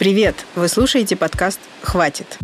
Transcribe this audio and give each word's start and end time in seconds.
Привет! 0.00 0.46
Вы 0.54 0.68
слушаете 0.68 1.14
подкаст 1.14 1.60
«Хватит». 1.82 2.38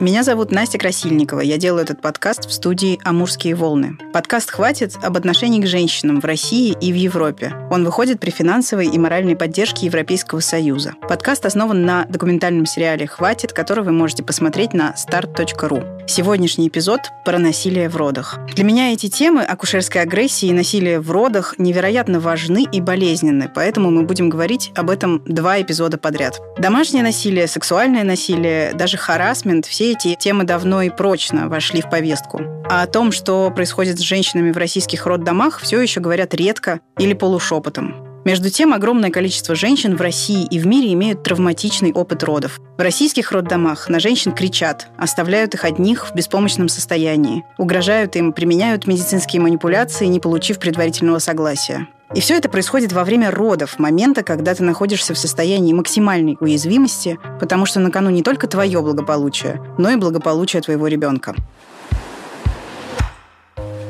Меня 0.00 0.22
зовут 0.22 0.50
Настя 0.50 0.78
Красильникова. 0.78 1.40
Я 1.40 1.58
делаю 1.58 1.82
этот 1.82 2.00
подкаст 2.00 2.46
в 2.46 2.52
студии 2.54 2.98
«Амурские 3.04 3.54
волны». 3.54 3.98
Подкаст 4.14 4.50
«Хватит» 4.50 4.96
об 5.02 5.18
отношении 5.18 5.60
к 5.60 5.66
женщинам 5.66 6.22
в 6.22 6.24
России 6.24 6.74
и 6.80 6.90
в 6.90 6.96
Европе. 6.96 7.52
Он 7.70 7.84
выходит 7.84 8.18
при 8.18 8.30
финансовой 8.30 8.86
и 8.86 8.98
моральной 8.98 9.36
поддержке 9.36 9.84
Европейского 9.84 10.40
Союза. 10.40 10.94
Подкаст 11.06 11.44
основан 11.44 11.84
на 11.84 12.06
документальном 12.06 12.64
сериале 12.64 13.06
«Хватит», 13.06 13.52
который 13.52 13.84
вы 13.84 13.92
можете 13.92 14.22
посмотреть 14.22 14.72
на 14.72 14.94
start.ru. 14.96 15.99
Сегодняшний 16.10 16.66
эпизод 16.66 17.02
про 17.24 17.38
насилие 17.38 17.88
в 17.88 17.96
родах. 17.96 18.40
Для 18.56 18.64
меня 18.64 18.92
эти 18.92 19.08
темы 19.08 19.44
акушерской 19.44 20.02
агрессии 20.02 20.48
и 20.48 20.52
насилия 20.52 20.98
в 20.98 21.08
родах 21.12 21.54
невероятно 21.56 22.18
важны 22.18 22.64
и 22.64 22.80
болезненны, 22.80 23.48
поэтому 23.54 23.92
мы 23.92 24.02
будем 24.02 24.28
говорить 24.28 24.72
об 24.74 24.90
этом 24.90 25.22
два 25.24 25.62
эпизода 25.62 25.98
подряд. 25.98 26.40
Домашнее 26.58 27.04
насилие, 27.04 27.46
сексуальное 27.46 28.02
насилие, 28.02 28.72
даже 28.72 28.96
харасмент– 28.96 29.66
все 29.66 29.92
эти 29.92 30.16
темы 30.16 30.42
давно 30.42 30.82
и 30.82 30.90
прочно 30.90 31.48
вошли 31.48 31.80
в 31.80 31.88
повестку. 31.88 32.40
А 32.68 32.82
о 32.82 32.86
том, 32.88 33.12
что 33.12 33.48
происходит 33.52 34.00
с 34.00 34.02
женщинами 34.02 34.50
в 34.50 34.56
российских 34.56 35.06
роддомах, 35.06 35.60
все 35.60 35.80
еще 35.80 36.00
говорят 36.00 36.34
редко 36.34 36.80
или 36.98 37.12
полушепотом. 37.12 38.09
Между 38.24 38.50
тем, 38.50 38.74
огромное 38.74 39.10
количество 39.10 39.54
женщин 39.54 39.96
в 39.96 40.00
России 40.00 40.46
и 40.50 40.58
в 40.58 40.66
мире 40.66 40.92
имеют 40.92 41.22
травматичный 41.22 41.92
опыт 41.92 42.22
родов. 42.22 42.60
В 42.76 42.82
российских 42.82 43.32
роддомах 43.32 43.88
на 43.88 43.98
женщин 43.98 44.32
кричат, 44.32 44.88
оставляют 44.98 45.54
их 45.54 45.64
одних 45.64 46.10
в 46.10 46.14
беспомощном 46.14 46.68
состоянии, 46.68 47.44
угрожают 47.56 48.16
им, 48.16 48.34
применяют 48.34 48.86
медицинские 48.86 49.40
манипуляции, 49.40 50.04
не 50.04 50.20
получив 50.20 50.58
предварительного 50.58 51.18
согласия. 51.18 51.88
И 52.14 52.20
все 52.20 52.36
это 52.36 52.48
происходит 52.48 52.92
во 52.92 53.04
время 53.04 53.30
родов, 53.30 53.78
момента, 53.78 54.22
когда 54.22 54.54
ты 54.54 54.64
находишься 54.64 55.14
в 55.14 55.18
состоянии 55.18 55.72
максимальной 55.72 56.36
уязвимости, 56.40 57.18
потому 57.38 57.66
что 57.66 57.80
на 57.80 57.90
кону 57.90 58.10
не 58.10 58.22
только 58.22 58.48
твое 58.48 58.82
благополучие, 58.82 59.62
но 59.78 59.90
и 59.90 59.96
благополучие 59.96 60.60
твоего 60.60 60.88
ребенка. 60.88 61.36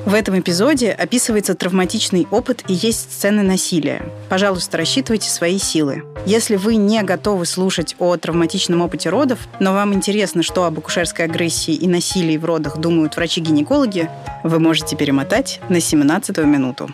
В 0.07 0.15
этом 0.15 0.39
эпизоде 0.39 0.91
описывается 0.91 1.55
травматичный 1.55 2.27
опыт 2.31 2.65
и 2.69 2.73
есть 2.73 3.13
сцены 3.13 3.43
насилия. 3.43 4.03
Пожалуйста, 4.29 4.79
рассчитывайте 4.79 5.29
свои 5.29 5.59
силы. 5.59 6.05
Если 6.27 6.57
вы 6.57 6.77
не 6.77 7.03
готовы 7.03 7.45
слушать 7.47 7.97
о 7.99 8.17
травматичном 8.17 8.81
опыте 8.81 9.11
родов, 9.11 9.39
но 9.61 9.73
вам 9.73 9.95
интересно, 9.95 10.43
что 10.43 10.65
об 10.65 10.79
акушерской 10.79 11.27
агрессии 11.27 11.75
и 11.75 11.87
насилии 11.87 12.37
в 12.39 12.45
родах 12.45 12.79
думают 12.79 13.17
врачи-гинекологи, 13.17 14.09
вы 14.43 14.59
можете 14.59 14.97
перемотать 14.97 15.61
на 15.69 15.81
17 15.81 16.39
минуту. 16.39 16.91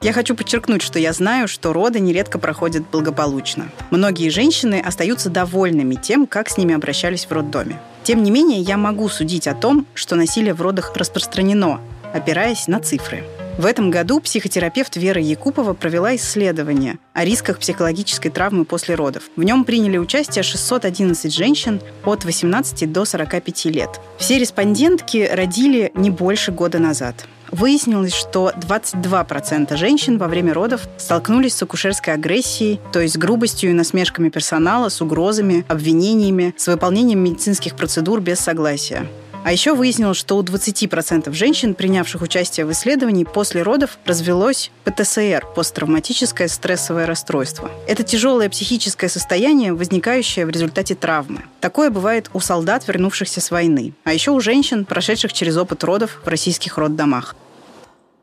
Я 0.00 0.12
хочу 0.12 0.36
подчеркнуть, 0.36 0.80
что 0.80 1.00
я 1.00 1.12
знаю, 1.12 1.48
что 1.48 1.72
роды 1.72 1.98
нередко 1.98 2.38
проходят 2.38 2.88
благополучно. 2.88 3.68
Многие 3.90 4.28
женщины 4.28 4.80
остаются 4.80 5.28
довольными 5.28 5.96
тем, 5.96 6.28
как 6.28 6.48
с 6.48 6.56
ними 6.56 6.72
обращались 6.72 7.24
в 7.24 7.32
роддоме. 7.32 7.80
Тем 8.04 8.22
не 8.22 8.30
менее, 8.30 8.60
я 8.60 8.76
могу 8.76 9.08
судить 9.08 9.48
о 9.48 9.54
том, 9.54 9.86
что 9.94 10.14
насилие 10.14 10.54
в 10.54 10.62
родах 10.62 10.92
распространено, 10.94 11.80
опираясь 12.14 12.68
на 12.68 12.78
цифры. 12.78 13.24
В 13.58 13.66
этом 13.66 13.90
году 13.90 14.20
психотерапевт 14.20 14.94
Вера 14.94 15.20
Якупова 15.20 15.74
провела 15.74 16.14
исследование 16.14 16.98
о 17.12 17.24
рисках 17.24 17.58
психологической 17.58 18.30
травмы 18.30 18.64
после 18.64 18.94
родов. 18.94 19.24
В 19.34 19.42
нем 19.42 19.64
приняли 19.64 19.98
участие 19.98 20.44
611 20.44 21.34
женщин 21.34 21.80
от 22.04 22.24
18 22.24 22.92
до 22.92 23.04
45 23.04 23.64
лет. 23.64 24.00
Все 24.16 24.38
респондентки 24.38 25.28
родили 25.32 25.90
не 25.96 26.10
больше 26.10 26.52
года 26.52 26.78
назад. 26.78 27.26
Выяснилось, 27.50 28.14
что 28.14 28.52
22% 28.54 29.76
женщин 29.76 30.18
во 30.18 30.28
время 30.28 30.52
родов 30.52 30.88
столкнулись 30.98 31.54
с 31.54 31.62
акушерской 31.62 32.14
агрессией, 32.14 32.80
то 32.92 33.00
есть 33.00 33.16
грубостью 33.16 33.70
и 33.70 33.74
насмешками 33.74 34.28
персонала, 34.28 34.88
с 34.88 35.00
угрозами, 35.00 35.64
обвинениями, 35.68 36.54
с 36.56 36.66
выполнением 36.66 37.20
медицинских 37.20 37.74
процедур 37.74 38.20
без 38.20 38.38
согласия. 38.38 39.06
А 39.48 39.52
еще 39.52 39.72
выяснилось, 39.72 40.18
что 40.18 40.36
у 40.36 40.42
20% 40.42 41.32
женщин, 41.32 41.72
принявших 41.72 42.20
участие 42.20 42.66
в 42.66 42.72
исследовании, 42.72 43.24
после 43.24 43.62
родов 43.62 43.98
развелось 44.04 44.70
ПТСР– 44.84 45.42
посттравматическое 45.56 46.48
стрессовое 46.48 47.06
расстройство. 47.06 47.70
Это 47.86 48.02
тяжелое 48.02 48.50
психическое 48.50 49.08
состояние, 49.08 49.72
возникающее 49.72 50.44
в 50.44 50.50
результате 50.50 50.94
травмы. 50.94 51.44
Такое 51.62 51.88
бывает 51.88 52.28
у 52.34 52.40
солдат, 52.40 52.86
вернувшихся 52.86 53.40
с 53.40 53.50
войны, 53.50 53.94
а 54.04 54.12
еще 54.12 54.32
у 54.32 54.40
женщин, 54.40 54.84
прошедших 54.84 55.32
через 55.32 55.56
опыт 55.56 55.82
родов 55.82 56.20
в 56.22 56.28
российских 56.28 56.76
роддомах. 56.76 57.34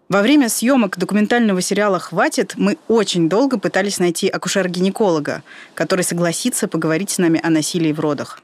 Во 0.10 0.22
время 0.22 0.48
съемок 0.48 1.00
документального 1.00 1.60
сериала 1.60 1.98
«Хватит» 1.98 2.54
мы 2.56 2.78
очень 2.88 3.30
долго 3.30 3.58
пытались 3.58 3.98
найти 3.98 4.28
акушера-гинеколога, 4.28 5.42
который 5.74 6.04
согласится 6.04 6.68
поговорить 6.68 7.10
с 7.10 7.18
нами 7.18 7.42
о 7.44 7.50
насилии 7.50 7.94
в 7.94 8.00
родах. 8.00 8.44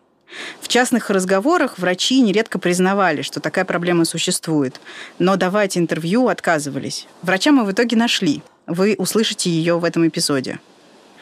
В 0.61 0.67
частных 0.67 1.09
разговорах 1.09 1.77
врачи 1.77 2.21
нередко 2.21 2.59
признавали, 2.59 3.21
что 3.21 3.39
такая 3.39 3.65
проблема 3.65 4.05
существует, 4.05 4.79
но 5.19 5.35
давать 5.35 5.77
интервью 5.77 6.27
отказывались. 6.27 7.07
Врача 7.21 7.51
мы 7.51 7.65
в 7.65 7.71
итоге 7.71 7.97
нашли. 7.97 8.41
Вы 8.67 8.95
услышите 8.97 9.49
ее 9.49 9.77
в 9.79 9.83
этом 9.83 10.07
эпизоде. 10.07 10.59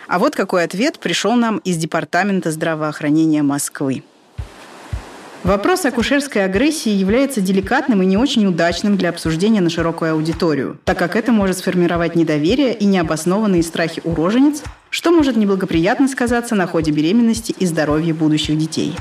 А 0.08 0.20
вот 0.20 0.36
какой 0.36 0.64
ответ 0.64 1.00
пришел 1.00 1.34
нам 1.34 1.58
из 1.60 1.78
Департамента 1.78 2.52
здравоохранения 2.52 3.44
Москвы. 3.44 4.04
Вопрос 5.44 5.86
акушерской 5.86 6.44
агрессии 6.44 6.92
является 6.92 7.40
деликатным 7.40 8.02
и 8.02 8.06
не 8.06 8.18
очень 8.18 8.46
удачным 8.46 8.98
для 8.98 9.10
обсуждения 9.10 9.62
на 9.62 9.70
широкую 9.70 10.14
аудиторию, 10.14 10.78
так 10.84 11.00
как 11.00 11.16
это 11.16 11.32
может 11.32 11.60
сформировать 11.60 12.16
недоверие 12.16 12.74
и 12.74 12.86
необоснованные 12.86 13.64
страхи 13.64 14.02
у 14.04 14.14
рожениц, 14.14 14.62
что 14.90 15.12
может 15.12 15.38
неблагоприятно 15.38 16.10
сказаться 16.10 16.56
на 16.56 16.68
ходе 16.68 16.92
беременности 16.92 17.56
и 17.58 17.66
здоровье 17.66 18.14
будущих 18.14 18.58
детей. 18.58 18.96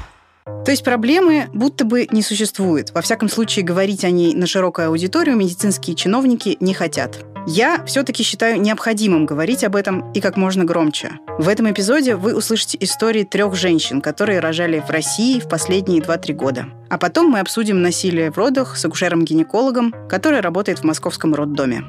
То 0.65 0.71
есть 0.71 0.85
проблемы 0.85 1.49
будто 1.53 1.85
бы 1.85 2.07
не 2.13 2.23
существует. 2.23 2.93
Во 2.95 3.03
всяком 3.03 3.29
случае, 3.29 3.65
говорить 3.65 4.05
о 4.05 4.11
ней 4.11 4.35
на 4.35 4.47
широкую 4.47 4.89
аудиторию 4.89 5.37
медицинские 5.37 5.97
чиновники 5.97 6.57
не 6.61 6.73
хотят. 6.73 7.25
Я 7.51 7.83
все-таки 7.87 8.23
считаю 8.25 8.61
необходимым 8.61 9.25
говорить 9.25 9.65
об 9.65 9.75
этом 9.75 10.13
и 10.13 10.21
как 10.21 10.37
можно 10.37 10.67
громче. 10.67 11.13
В 11.39 11.49
этом 11.49 11.71
эпизоде 11.71 12.15
вы 12.15 12.37
услышите 12.37 12.77
истории 12.79 13.25
трех 13.25 13.55
женщин, 13.55 14.03
которые 14.03 14.41
рожали 14.41 14.81
в 14.87 14.91
России 14.91 15.41
в 15.41 15.49
последние 15.49 16.03
2-3 16.03 16.35
года. 16.35 16.67
А 16.91 16.99
потом 16.99 17.31
мы 17.31 17.41
обсудим 17.41 17.81
насилие 17.81 18.31
в 18.31 18.37
родах 18.37 18.77
с 18.77 18.85
акушером-гинекологом, 18.85 19.95
который 20.11 20.41
работает 20.41 20.81
в 20.81 20.85
московском 20.85 21.35
роддоме. 21.35 21.85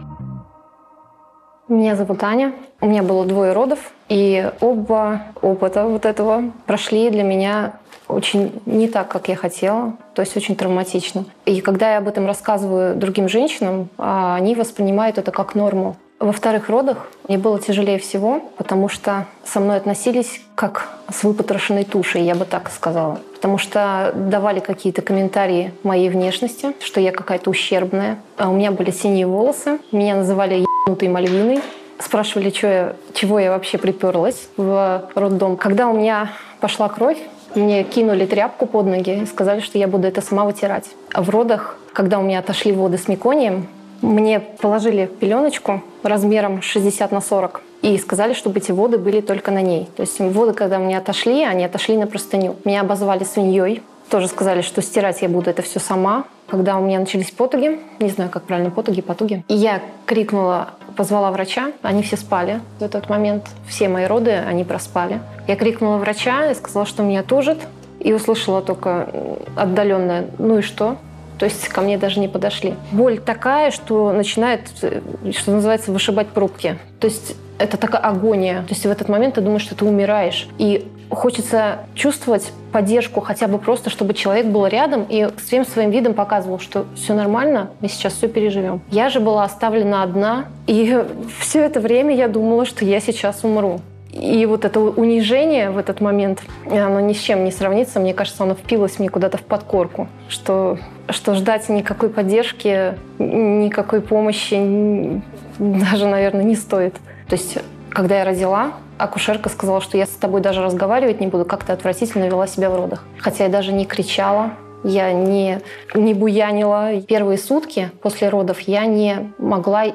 Меня 1.67 1.97
зовут 1.97 2.23
Аня. 2.23 2.53
У 2.79 2.87
меня 2.87 3.03
было 3.03 3.25
двое 3.25 3.51
родов, 3.51 3.79
и 4.07 4.49
оба 4.61 5.23
опыта 5.41 5.85
вот 5.85 6.05
этого 6.05 6.53
прошли 6.67 7.09
для 7.09 7.23
меня 7.23 7.73
очень 8.09 8.51
не 8.65 8.89
так, 8.89 9.07
как 9.07 9.29
я 9.29 9.35
хотела, 9.35 9.93
то 10.15 10.21
есть 10.21 10.35
очень 10.35 10.55
травматично. 10.55 11.25
И 11.45 11.61
когда 11.61 11.93
я 11.93 11.99
об 11.99 12.07
этом 12.07 12.25
рассказываю 12.25 12.95
другим 12.95 13.29
женщинам, 13.29 13.87
а, 13.97 14.35
они 14.35 14.55
воспринимают 14.55 15.17
это 15.17 15.31
как 15.31 15.55
норму. 15.55 15.95
Во 16.19 16.33
вторых 16.33 16.67
родах 16.67 17.07
мне 17.29 17.37
было 17.37 17.61
тяжелее 17.61 17.97
всего, 17.97 18.41
потому 18.57 18.89
что 18.89 19.25
со 19.45 19.61
мной 19.61 19.77
относились 19.77 20.41
как 20.55 20.89
с 21.09 21.23
выпотрошенной 21.23 21.85
тушей, 21.85 22.23
я 22.23 22.35
бы 22.35 22.43
так 22.43 22.69
сказала. 22.71 23.19
Потому 23.35 23.57
что 23.57 24.11
давали 24.13 24.59
какие-то 24.59 25.01
комментарии 25.01 25.71
моей 25.83 26.09
внешности, 26.09 26.73
что 26.81 26.99
я 26.99 27.13
какая-то 27.13 27.49
ущербная. 27.49 28.19
А 28.37 28.49
у 28.49 28.53
меня 28.53 28.71
были 28.71 28.91
синие 28.91 29.27
волосы, 29.27 29.79
меня 29.93 30.17
называли 30.17 30.65
ебнутой 30.83 31.07
Мальвиной. 31.07 31.61
Спрашивали, 31.99 32.49
что 32.49 32.67
я, 32.67 32.95
чего 33.13 33.39
я 33.39 33.51
вообще 33.51 33.77
приперлась 33.77 34.49
в 34.57 35.09
роддом. 35.15 35.55
Когда 35.55 35.87
у 35.87 35.93
меня 35.93 36.31
пошла 36.59 36.89
кровь, 36.89 37.17
мне 37.55 37.83
кинули 37.83 38.25
тряпку 38.25 38.65
под 38.65 38.87
ноги 38.87 39.21
и 39.21 39.25
сказали, 39.25 39.59
что 39.59 39.77
я 39.77 39.87
буду 39.87 40.07
это 40.07 40.21
сама 40.21 40.45
вытирать. 40.45 40.85
А 41.13 41.21
в 41.21 41.29
родах, 41.29 41.77
когда 41.93 42.19
у 42.19 42.21
меня 42.21 42.39
отошли 42.39 42.71
воды 42.71 42.97
с 42.97 43.07
меконием, 43.07 43.67
мне 44.01 44.39
положили 44.39 45.05
пеленочку 45.19 45.83
размером 46.03 46.61
60 46.61 47.11
на 47.11 47.21
40 47.21 47.61
и 47.81 47.97
сказали, 47.97 48.33
чтобы 48.33 48.59
эти 48.59 48.71
воды 48.71 48.97
были 48.97 49.21
только 49.21 49.51
на 49.51 49.61
ней. 49.61 49.89
То 49.95 50.01
есть 50.01 50.19
воды, 50.19 50.53
когда 50.53 50.79
мне 50.79 50.97
отошли, 50.97 51.43
они 51.43 51.65
отошли 51.65 51.97
на 51.97 52.07
простыню. 52.07 52.55
Меня 52.65 52.81
обозвали 52.81 53.23
свиньей. 53.23 53.81
Тоже 54.09 54.27
сказали, 54.27 54.61
что 54.61 54.81
стирать 54.81 55.21
я 55.21 55.29
буду 55.29 55.49
это 55.49 55.61
все 55.61 55.79
сама. 55.79 56.25
Когда 56.47 56.77
у 56.77 56.81
меня 56.81 56.99
начались 56.99 57.29
потуги, 57.29 57.79
не 57.99 58.09
знаю, 58.09 58.31
как 58.31 58.43
правильно, 58.43 58.71
потуги, 58.71 59.01
потуги, 59.01 59.43
я 59.47 59.81
крикнула, 60.07 60.69
позвала 60.99 61.31
врача, 61.31 61.71
они 61.81 62.03
все 62.03 62.17
спали 62.17 62.59
в 62.77 62.83
этот 62.83 63.07
момент, 63.07 63.45
все 63.69 63.87
мои 63.87 64.05
роды, 64.05 64.31
они 64.31 64.65
проспали. 64.65 65.21
Я 65.47 65.55
крикнула 65.55 65.95
врача 65.95 66.51
и 66.51 66.55
сказала, 66.55 66.85
что 66.85 67.03
меня 67.03 67.23
тужит, 67.23 67.57
и 68.01 68.11
услышала 68.11 68.61
только 68.61 69.07
отдаленное 69.55 70.25
«ну 70.39 70.57
и 70.57 70.61
что?». 70.61 70.97
То 71.37 71.45
есть 71.45 71.69
ко 71.69 71.79
мне 71.79 71.97
даже 71.97 72.19
не 72.19 72.27
подошли. 72.27 72.73
Боль 72.91 73.17
такая, 73.17 73.71
что 73.71 74.11
начинает, 74.11 74.67
что 74.73 75.51
называется, 75.51 75.93
вышибать 75.93 76.27
пробки. 76.27 76.77
То 76.99 77.07
есть 77.07 77.37
это 77.59 77.77
такая 77.77 78.01
агония. 78.01 78.63
То 78.63 78.73
есть 78.73 78.85
в 78.85 78.89
этот 78.89 79.07
момент 79.07 79.35
ты 79.35 79.41
думаешь, 79.41 79.61
что 79.61 79.75
ты 79.75 79.85
умираешь. 79.85 80.49
И 80.57 80.85
хочется 81.09 81.79
чувствовать 81.95 82.51
поддержку 82.71 83.21
хотя 83.21 83.47
бы 83.47 83.57
просто, 83.57 83.89
чтобы 83.89 84.13
человек 84.13 84.47
был 84.47 84.65
рядом 84.67 85.05
и 85.09 85.27
всем 85.37 85.65
своим 85.65 85.91
видом 85.91 86.13
показывал, 86.13 86.59
что 86.59 86.85
все 86.95 87.13
нормально, 87.13 87.71
мы 87.81 87.87
сейчас 87.87 88.13
все 88.13 88.27
переживем. 88.27 88.81
Я 88.91 89.09
же 89.09 89.19
была 89.19 89.43
оставлена 89.43 90.03
одна, 90.03 90.45
и 90.67 91.03
все 91.39 91.63
это 91.63 91.79
время 91.79 92.15
я 92.15 92.27
думала, 92.27 92.65
что 92.65 92.85
я 92.85 92.99
сейчас 92.99 93.43
умру. 93.43 93.81
И 94.11 94.45
вот 94.47 94.65
это 94.65 94.79
унижение 94.79 95.69
в 95.69 95.77
этот 95.77 96.01
момент, 96.01 96.41
оно 96.65 96.99
ни 96.99 97.13
с 97.13 97.19
чем 97.19 97.43
не 97.43 97.51
сравнится. 97.51 97.99
Мне 97.99 98.15
кажется, 98.15 98.43
оно 98.43 98.55
впилось 98.55 98.97
мне 98.97 99.07
куда-то 99.07 99.37
в 99.37 99.43
подкорку, 99.43 100.07
что, 100.27 100.79
что 101.09 101.35
ждать 101.35 101.69
никакой 101.69 102.09
поддержки, 102.09 102.95
никакой 103.19 104.01
помощи 104.01 105.21
даже, 105.59 106.07
наверное, 106.07 106.43
не 106.43 106.55
стоит. 106.55 106.95
То 107.27 107.35
есть, 107.35 107.59
когда 107.89 108.17
я 108.17 108.25
родила, 108.25 108.71
акушерка 108.99 109.49
сказала, 109.49 109.81
что 109.81 109.97
я 109.97 110.05
с 110.05 110.09
тобой 110.09 110.41
даже 110.41 110.61
разговаривать 110.61 111.19
не 111.19 111.27
буду, 111.27 111.45
как 111.45 111.63
ты 111.63 111.71
отвратительно 111.71 112.25
вела 112.25 112.45
себя 112.45 112.69
в 112.69 112.75
родах. 112.75 113.03
Хотя 113.17 113.45
я 113.45 113.49
даже 113.49 113.71
не 113.71 113.85
кричала, 113.85 114.51
я 114.83 115.11
не, 115.11 115.61
не 115.95 116.13
буянила. 116.13 117.01
Первые 117.01 117.37
сутки 117.37 117.91
после 118.01 118.29
родов 118.29 118.59
я 118.61 118.85
не 118.85 119.31
могла 119.37 119.85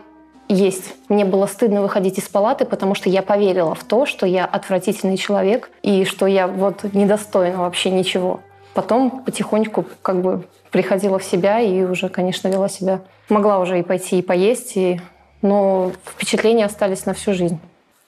есть. 0.49 0.95
Мне 1.09 1.25
было 1.25 1.47
стыдно 1.47 1.83
выходить 1.83 2.19
из 2.19 2.29
палаты, 2.29 2.65
потому 2.65 2.95
что 2.95 3.09
я 3.09 3.23
поверила 3.23 3.75
в 3.75 3.85
то, 3.85 4.07
что 4.07 4.27
я 4.27 4.45
отвратительный 4.45 5.17
человек 5.17 5.71
и 5.83 6.05
что 6.05 6.27
я 6.27 6.47
вот 6.47 6.85
недостойна 6.93 7.59
вообще 7.59 7.91
ничего. 7.91 8.41
Потом 8.73 9.23
потихоньку 9.23 9.85
как 10.03 10.21
бы 10.21 10.45
приходила 10.71 11.19
в 11.19 11.25
себя 11.25 11.61
и 11.61 11.83
уже, 11.85 12.09
конечно, 12.09 12.49
вела 12.49 12.69
себя. 12.69 13.01
Могла 13.29 13.61
уже 13.61 13.79
и 13.79 13.83
пойти 13.83 14.19
и 14.19 14.23
поесть, 14.23 14.77
и... 14.77 15.01
но 15.41 15.93
впечатления 16.05 16.65
остались 16.65 17.07
на 17.07 17.15
всю 17.15 17.33
жизнь 17.33 17.61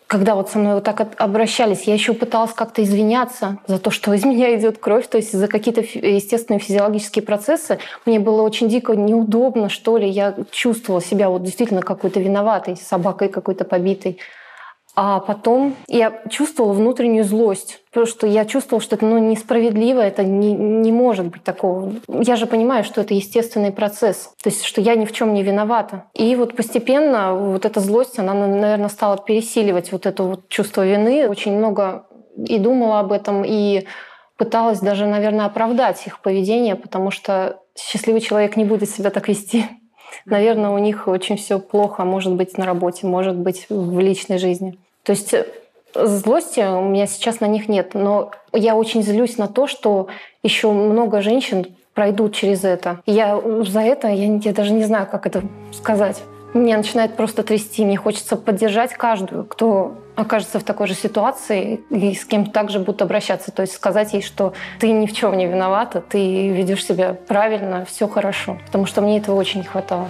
когда 0.07 0.37
вот 0.37 0.51
со 0.51 0.59
мной 0.59 0.75
вот 0.75 0.85
так 0.85 1.15
обращались, 1.21 1.83
я 1.83 1.95
еще 1.95 2.13
пыталась 2.13 2.53
как-то 2.53 2.83
извиняться 2.83 3.59
за 3.67 3.79
то, 3.79 3.91
что 3.91 4.15
из 4.15 4.25
меня 4.25 4.55
идет 4.57 4.79
кровь, 4.79 5.09
то 5.09 5.17
есть 5.17 5.33
за 5.33 5.49
какие-то 5.49 5.81
естественные 5.81 6.61
физиологические 6.61 7.25
процессы. 7.25 7.79
Мне 8.05 8.21
было 8.21 8.43
очень 8.43 8.69
дико 8.69 8.95
неудобно, 8.95 9.69
что 9.69 9.97
ли. 9.97 10.09
Я 10.09 10.35
чувствовала 10.53 11.03
себя 11.03 11.29
вот 11.29 11.43
действительно 11.43 11.83
какой-то 11.83 12.21
виноватой, 12.21 12.77
собакой 12.77 13.29
какой-то 13.29 13.65
побитой. 13.65 14.19
А 14.99 15.21
потом 15.21 15.77
я 15.89 16.23
чувствовала 16.31 16.73
внутреннюю 16.73 17.25
злость, 17.25 17.83
потому 17.91 18.07
что 18.07 18.27
я 18.27 18.47
чувствовала, 18.47 18.83
что 18.83 18.97
это 18.97 19.05
ну, 19.05 19.19
несправедливо, 19.19 20.01
это 20.01 20.25
не, 20.25 20.55
не 20.55 20.91
может 20.91 21.27
быть 21.27 21.45
такого. 21.45 21.93
Я 22.09 22.37
же 22.37 22.47
понимаю, 22.47 22.83
что 22.83 23.03
это 23.03 23.13
естественный 23.13 23.73
процесс, 23.73 24.33
то 24.43 24.49
есть 24.49 24.65
что 24.65 24.81
я 24.81 24.95
ни 24.95 25.05
в 25.05 25.13
чем 25.13 25.35
не 25.35 25.43
виновата. 25.43 26.05
И 26.15 26.35
вот 26.35 26.57
постепенно 26.57 27.35
вот 27.35 27.67
эта 27.67 27.81
злость, 27.81 28.19
она, 28.19 28.33
наверное, 28.33 28.89
стала 28.89 29.19
пересиливать 29.19 29.93
вот 29.93 30.07
это 30.07 30.23
вот 30.23 30.49
чувство 30.49 30.87
вины. 30.87 31.29
Очень 31.29 31.59
много 31.59 32.07
и 32.35 32.59
думала 32.59 33.01
об 33.01 33.13
этом, 33.13 33.45
и 33.47 33.87
пыталась 34.39 34.81
даже, 34.81 35.07
наверное, 35.07 35.45
оправдать 35.45 36.07
их 36.07 36.21
поведение, 36.21 36.75
потому 36.75 37.11
что 37.11 37.61
счастливый 37.79 38.23
человек 38.23 38.57
не 38.57 38.65
будет 38.65 38.89
себя 38.89 39.11
так 39.11 39.29
вести. 39.29 39.67
Наверное, 40.25 40.71
у 40.71 40.79
них 40.79 41.07
очень 41.07 41.37
все 41.37 41.59
плохо, 41.59 42.05
может 42.05 42.33
быть, 42.33 42.57
на 42.57 42.65
работе, 42.65 43.07
может 43.07 43.37
быть, 43.37 43.67
в 43.69 44.01
личной 44.01 44.39
жизни. 44.39 44.79
То 45.07 45.13
есть 45.13 45.33
э, 45.33 45.47
злости 45.95 46.61
у 46.61 46.83
меня 46.83 47.07
сейчас 47.07 47.41
на 47.41 47.47
них 47.47 47.69
нет, 47.69 47.95
но 47.95 48.33
я 48.53 48.75
очень 48.75 49.03
злюсь 49.03 49.39
на 49.39 49.47
то, 49.47 49.69
что 49.69 50.09
еще 50.43 50.73
много 50.73 51.23
женщин 51.23 51.77
пройдут 51.95 52.35
через 52.35 52.65
это. 52.65 53.01
Я 53.07 53.41
за 53.63 53.81
это, 53.81 54.09
я, 54.09 54.37
я 54.37 54.53
даже 54.53 54.73
не 54.73 54.85
знаю, 54.85 55.07
как 55.11 55.27
это 55.27 55.43
сказать. 55.73 56.23
Меня 56.55 56.77
начинает 56.77 57.17
просто 57.17 57.43
трясти. 57.43 57.85
Мне 57.85 57.97
хочется 57.97 58.37
поддержать 58.37 58.95
каждую, 58.95 59.45
кто 59.45 59.95
окажется 60.17 60.59
в 60.59 60.65
такой 60.65 60.87
же 60.89 60.95
ситуации 60.95 61.81
и 61.91 62.15
с 62.15 62.25
кем 62.25 62.47
также 62.47 62.79
будут 62.79 63.03
обращаться. 63.03 63.53
То 63.53 63.63
есть 63.63 63.75
сказать 63.75 64.13
ей, 64.13 64.23
что 64.23 64.55
ты 64.81 64.91
ни 64.91 65.07
в 65.07 65.13
чем 65.13 65.37
не 65.37 65.47
виновата, 65.47 66.01
ты 66.01 66.49
ведешь 66.49 66.85
себя 66.85 67.17
правильно, 67.29 67.85
все 67.85 68.09
хорошо. 68.09 68.59
Потому 68.67 68.87
что 68.87 69.03
мне 69.03 69.19
этого 69.19 69.37
очень 69.37 69.61
не 69.61 69.67
хватало. 69.67 70.09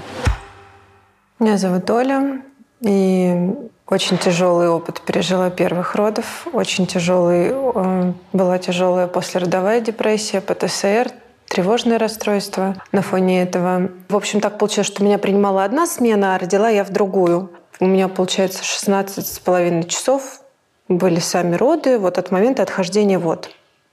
Меня 1.39 1.59
зовут 1.59 1.91
Оля, 1.91 2.41
и 2.81 3.53
очень 3.89 4.19
тяжелый 4.19 4.69
опыт 4.69 5.01
пережила 5.01 5.49
первых 5.51 5.95
родов. 5.95 6.47
Очень 6.53 6.87
тяжелый, 6.87 7.51
э, 7.53 8.13
была 8.33 8.59
тяжелая 8.59 9.07
послеродовая 9.07 9.81
депрессия, 9.81 10.41
ПТСР, 10.41 11.13
тревожное 11.47 11.99
расстройство 11.99 12.75
на 12.91 13.03
фоне 13.03 13.43
этого. 13.43 13.91
В 14.09 14.17
общем, 14.17 14.41
так 14.41 14.59
получилось, 14.59 14.89
что 14.89 15.05
меня 15.05 15.19
принимала 15.19 15.65
одна 15.65 15.87
смена, 15.87 16.35
а 16.35 16.39
родила 16.39 16.69
я 16.69 16.85
в 16.85 16.91
другую. 16.91 17.53
У 17.79 17.87
меня, 17.87 18.09
получается, 18.09 18.65
16 18.65 19.27
с 19.27 19.39
половиной 19.39 19.85
часов 19.85 20.41
были 20.89 21.21
сами 21.21 21.55
роды 21.55 21.99
вот 21.99 22.19
от 22.19 22.31
момента 22.31 22.63
отхождения 22.63 23.19
вод. 23.19 23.51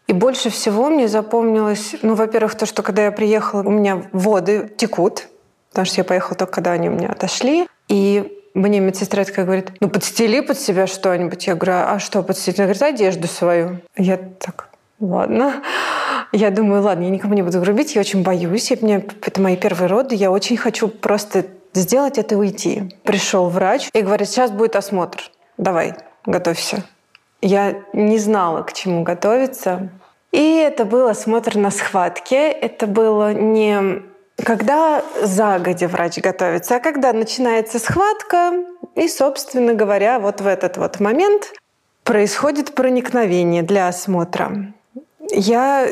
И 0.08 0.14
больше 0.14 0.50
всего 0.50 0.90
мне 0.90 1.08
запомнилось, 1.08 1.96
ну, 2.02 2.16
во-первых, 2.16 2.56
то, 2.56 2.66
что 2.66 2.82
когда 2.82 3.06
я 3.06 3.12
приехала, 3.12 3.62
у 3.62 3.70
меня 3.70 4.04
воды 4.12 4.72
текут, 4.76 5.28
потому 5.70 5.86
что 5.86 6.02
я 6.02 6.04
поехала 6.04 6.36
только 6.36 6.54
когда 6.54 6.72
они 6.72 6.90
у 6.90 6.94
меня 6.94 7.10
отошли. 7.10 7.68
И 7.88 8.43
мне 8.54 8.80
медсестра 8.80 9.24
такая 9.24 9.46
говорит, 9.46 9.72
ну 9.80 9.90
подстели 9.90 10.40
под 10.42 10.60
себя 10.60 10.88
что-нибудь. 10.88 11.48
Я 11.48 11.56
говорю, 11.56 11.74
а 11.88 12.00
что 12.00 12.22
подстелить? 12.22 12.60
Она 12.60 12.68
говорит, 12.68 12.84
одежду 12.84 13.28
свою. 13.28 13.80
Я 13.98 14.18
так, 14.18 14.70
ладно. 15.00 15.64
Я 16.32 16.50
думаю, 16.50 16.82
ладно, 16.82 17.04
я 17.04 17.10
никому 17.10 17.34
не 17.34 17.42
буду 17.42 17.60
грубить, 17.60 17.96
я 17.96 18.02
очень 18.02 18.24
боюсь. 18.24 18.72
И 18.72 18.78
мне, 18.82 19.06
это 19.26 19.42
мои 19.42 19.56
первые 19.56 19.88
роды, 19.88 20.16
я 20.16 20.32
очень 20.32 20.58
хочу 20.58 20.88
просто 20.88 21.46
сделать 21.74 22.18
это 22.18 22.36
и 22.36 22.38
уйти. 22.38 22.96
Пришел 23.04 23.50
врач 23.50 23.90
и 23.94 24.02
говорит, 24.02 24.30
сейчас 24.30 24.52
будет 24.52 24.76
осмотр. 24.76 25.32
Давай, 25.58 25.96
готовься. 26.26 26.84
Я 27.42 27.76
не 27.94 28.18
знала, 28.18 28.64
к 28.64 28.74
чему 28.74 29.04
готовиться. 29.04 29.90
И 30.32 30.56
это 30.58 30.86
был 30.86 31.08
осмотр 31.08 31.58
на 31.58 31.70
схватке. 31.70 32.50
Это 32.50 32.88
было 32.88 33.34
не 33.34 34.04
когда 34.44 35.04
загодя 35.22 35.88
врач 35.88 36.20
готовится, 36.20 36.76
а 36.76 36.80
когда 36.80 37.14
начинается 37.14 37.80
схватка, 37.80 38.54
и, 38.96 39.08
собственно 39.08 39.74
говоря, 39.74 40.20
вот 40.20 40.42
в 40.42 40.48
этот 40.48 40.78
вот 40.78 41.00
момент 41.00 41.54
происходит 42.04 42.76
проникновение 42.76 43.64
для 43.64 43.88
осмотра. 43.88 44.74
Я 45.32 45.88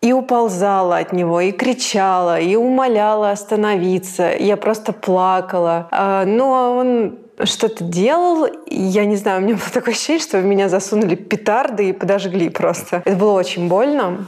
и 0.00 0.12
уползала 0.12 0.98
от 0.98 1.12
него, 1.12 1.40
и 1.40 1.50
кричала, 1.50 2.38
и 2.38 2.56
умоляла 2.56 3.30
остановиться. 3.30 4.34
Я 4.38 4.58
просто 4.58 4.92
плакала. 4.92 5.88
А, 5.90 6.26
но 6.26 6.76
он 6.76 7.18
что-то 7.42 7.84
делал. 7.84 8.46
Я 8.66 9.06
не 9.06 9.16
знаю, 9.16 9.40
у 9.40 9.44
меня 9.44 9.54
было 9.54 9.70
такое 9.72 9.94
ощущение, 9.94 10.22
что 10.22 10.38
в 10.38 10.44
меня 10.44 10.68
засунули 10.68 11.14
петарды 11.14 11.88
и 11.88 11.92
подожгли 11.94 12.50
просто. 12.50 13.02
Это 13.04 13.16
было 13.16 13.32
очень 13.32 13.66
больно 13.66 14.26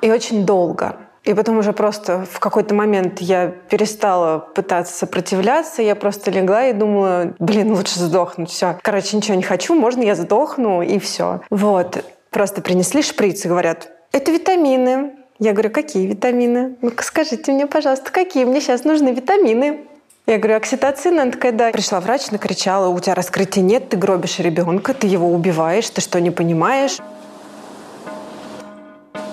и 0.00 0.10
очень 0.10 0.46
долго. 0.46 0.96
И 1.28 1.34
потом 1.34 1.58
уже 1.58 1.74
просто 1.74 2.24
в 2.24 2.40
какой-то 2.40 2.74
момент 2.74 3.20
я 3.20 3.48
перестала 3.48 4.38
пытаться 4.38 4.96
сопротивляться, 4.96 5.82
я 5.82 5.94
просто 5.94 6.30
легла 6.30 6.68
и 6.68 6.72
думала, 6.72 7.34
блин, 7.38 7.70
лучше 7.72 7.98
сдохнуть, 7.98 8.48
все. 8.48 8.78
Короче, 8.80 9.14
ничего 9.14 9.34
не 9.34 9.42
хочу, 9.42 9.74
можно 9.74 10.02
я 10.02 10.14
сдохну, 10.14 10.80
и 10.80 10.98
все. 10.98 11.42
Вот. 11.50 12.02
Просто 12.30 12.62
принесли 12.62 13.02
шприц 13.02 13.44
и 13.44 13.48
говорят, 13.48 13.90
это 14.10 14.32
витамины. 14.32 15.16
Я 15.38 15.52
говорю, 15.52 15.68
какие 15.68 16.06
витамины? 16.06 16.76
Ну-ка 16.80 17.04
скажите 17.04 17.52
мне, 17.52 17.66
пожалуйста, 17.66 18.10
какие 18.10 18.46
мне 18.46 18.62
сейчас 18.62 18.84
нужны 18.84 19.10
витамины? 19.10 19.80
Я 20.26 20.38
говорю, 20.38 20.56
окситоцин? 20.56 21.20
Она 21.20 21.30
такая, 21.30 21.52
да. 21.52 21.70
Пришла 21.72 22.00
врач, 22.00 22.30
накричала, 22.30 22.88
у 22.88 22.98
тебя 23.00 23.14
раскрытия 23.14 23.62
нет, 23.62 23.90
ты 23.90 23.98
гробишь 23.98 24.38
ребенка, 24.38 24.94
ты 24.94 25.06
его 25.06 25.30
убиваешь, 25.30 25.90
ты 25.90 26.00
что, 26.00 26.22
не 26.22 26.30
понимаешь? 26.30 26.98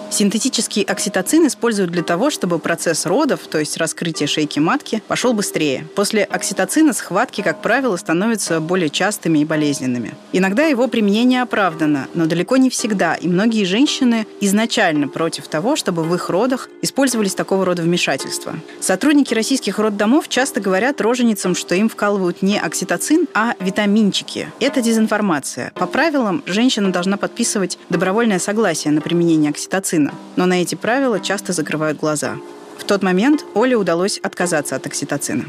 Синтетический 0.10 0.84
окситоцин 0.84 1.48
используют 1.48 1.92
для 1.92 2.04
того, 2.04 2.30
чтобы 2.30 2.60
процесс 2.60 3.06
родов, 3.06 3.42
то 3.50 3.60
есть 3.60 3.78
раскрытие 3.78 4.28
шейки 4.28 4.60
матки, 4.60 5.02
пошел 5.08 5.34
быстрее. 5.34 5.86
После 5.96 6.24
окситоцина 6.24 6.94
схватки, 6.94 7.42
как 7.42 7.62
правило, 7.62 7.98
становятся 7.98 8.62
более 8.62 8.90
частыми 8.90 9.40
и 9.40 9.46
болезненными. 9.46 10.14
Иногда 10.32 10.66
его 10.66 10.88
применение 10.88 11.42
оправдано, 11.42 12.08
но 12.14 12.28
далеко 12.28 12.58
не 12.58 12.70
всегда, 12.70 13.16
и 13.16 13.28
многие 13.28 13.66
женщины 13.66 14.26
изначально 14.42 15.08
против 15.08 15.48
того, 15.48 15.76
чтобы 15.76 16.04
в 16.04 16.14
их 16.16 16.30
родах 16.30 16.70
использовались 16.82 17.36
такого 17.36 17.66
рода 17.66 17.82
вмешательства. 17.82 18.56
Сотрудники 18.80 19.34
российских 19.34 19.80
роддомов 19.80 20.30
часто 20.30 20.62
говорят 20.62 21.02
роженицам, 21.02 21.56
что 21.56 21.76
им 21.76 21.90
вкалывают 21.90 22.42
не 22.42 22.60
окситоцин, 22.60 23.28
а 23.34 23.56
витаминчики. 23.60 24.50
Это 24.60 24.82
дезинформация. 24.82 25.72
По 25.76 25.88
правилам, 25.88 26.44
женщина 26.46 26.92
должна 26.92 27.18
подписывать 27.18 27.78
добровольное 27.90 28.40
согласие 28.40 28.94
на 28.94 29.02
применение 29.02 29.50
окситоцина 29.50 29.95
мужчина, 29.96 30.14
но 30.36 30.46
на 30.46 30.62
эти 30.62 30.76
правила 30.76 31.20
часто 31.20 31.54
закрывают 31.54 32.00
глаза. 32.00 32.36
В 32.78 32.84
тот 32.84 33.04
момент 33.04 33.46
Оле 33.54 33.76
удалось 33.76 34.20
отказаться 34.20 34.76
от 34.76 34.86
окситоцина. 34.86 35.46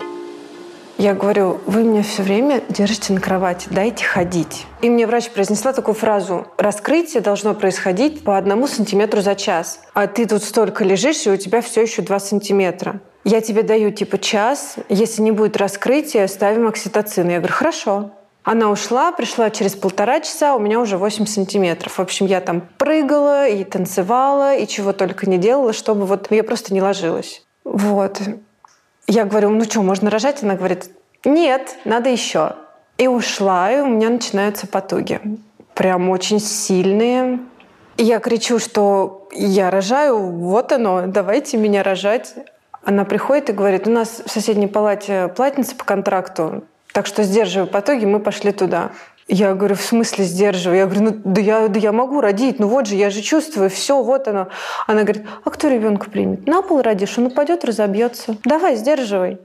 Я 0.99 1.13
говорю, 1.13 1.61
вы 1.67 1.83
меня 1.83 2.03
все 2.03 2.23
время 2.23 2.63
держите 2.71 3.13
на 3.13 3.21
кровати, 3.21 3.69
дайте 3.71 4.05
ходить. 4.05 4.65
И 4.81 4.89
мне 4.89 5.07
врач 5.07 5.29
произнесла 5.29 5.75
такую 5.75 5.95
фразу. 5.95 6.47
Раскрытие 6.57 7.21
должно 7.21 7.55
происходить 7.55 8.25
по 8.25 8.39
одному 8.39 8.67
сантиметру 8.67 9.21
за 9.21 9.35
час. 9.35 9.81
А 9.93 10.07
ты 10.07 10.27
тут 10.27 10.43
столько 10.43 10.85
лежишь, 10.85 11.27
и 11.27 11.31
у 11.31 11.37
тебя 11.37 11.61
все 11.61 11.83
еще 11.83 12.01
два 12.01 12.19
сантиметра. 12.19 13.01
Я 13.25 13.43
тебе 13.43 13.63
даю 13.63 13.91
типа 13.91 14.19
час, 14.19 14.77
если 14.89 15.21
не 15.21 15.33
будет 15.33 15.59
раскрытия, 15.59 16.27
ставим 16.29 16.67
окситоцин. 16.67 17.29
Я 17.29 17.39
говорю, 17.39 17.53
хорошо. 17.53 18.13
Она 18.47 18.71
ушла, 18.71 19.11
пришла 19.11 19.51
через 19.51 19.75
полтора 19.75 20.21
часа, 20.21 20.55
у 20.55 20.61
меня 20.61 20.79
уже 20.79 20.99
8 20.99 21.27
сантиметров. 21.27 21.99
В 21.99 22.01
общем, 22.01 22.27
я 22.27 22.41
там 22.41 22.63
прыгала 22.79 23.49
и 23.49 23.65
танцевала, 23.65 24.55
и 24.55 24.69
чего 24.69 24.93
только 24.93 25.29
не 25.29 25.37
делала, 25.37 25.73
чтобы 25.73 26.07
вот 26.07 26.31
я 26.31 26.45
просто 26.45 26.73
не 26.73 26.81
ложилась. 26.81 27.45
Вот. 27.65 28.21
Я 29.09 29.25
говорю, 29.25 29.51
ну 29.51 29.65
что, 29.65 29.83
можно 29.83 30.11
рожать? 30.11 30.45
Она 30.45 30.55
говорит, 30.55 30.91
нет, 31.25 31.75
надо 31.85 32.09
еще. 32.09 32.53
И 32.99 33.09
ушла, 33.09 33.73
и 33.73 33.81
у 33.81 33.87
меня 33.87 34.11
начинаются 34.11 34.69
потуги. 34.69 35.21
Прям 35.75 36.09
очень 36.09 36.39
сильные. 36.39 37.41
И 37.97 38.05
я 38.05 38.21
кричу, 38.21 38.61
что 38.61 39.27
я 39.33 39.73
рожаю, 39.73 40.21
вот 40.21 40.71
оно, 40.71 41.09
давайте 41.09 41.57
меня 41.57 41.83
рожать. 41.83 42.37
Она 42.85 43.05
приходит 43.05 43.51
и 43.51 43.53
говорит, 43.53 43.89
у 43.89 43.91
нас 43.91 44.23
в 44.25 44.31
соседней 44.31 44.69
палате 44.69 45.33
платница 45.35 45.75
по 45.75 45.85
контракту, 45.85 46.63
так 46.93 47.07
что 47.07 47.23
сдерживаю 47.23 47.67
потоки, 47.67 48.05
мы 48.05 48.21
пошли 48.21 48.53
туда. 48.53 48.91
Я 49.29 49.55
говорю, 49.55 49.75
в 49.75 49.83
смысле 49.83 50.25
сдерживаю? 50.25 50.79
Я 50.79 50.87
говорю, 50.87 51.03
ну 51.03 51.21
да 51.25 51.41
я, 51.41 51.69
да 51.69 51.81
я 51.81 51.93
могу 51.93 52.21
родить, 52.21 52.61
ну 52.61 52.69
вот 52.69 52.87
же, 52.87 52.95
я 52.95 53.11
же 53.11 53.23
чувствую, 53.23 53.69
все, 53.71 54.01
вот 54.03 54.29
оно. 54.29 54.49
Она 54.87 55.03
говорит, 55.03 55.27
а 55.45 55.51
кто 55.51 55.69
ребенка 55.69 56.09
примет? 56.09 56.47
На 56.47 56.63
пол 56.63 56.81
родишь, 56.81 57.19
он 57.19 57.27
упадет, 57.27 57.65
разобьется. 57.65 58.37
Давай, 58.45 58.77
сдерживай. 58.77 59.39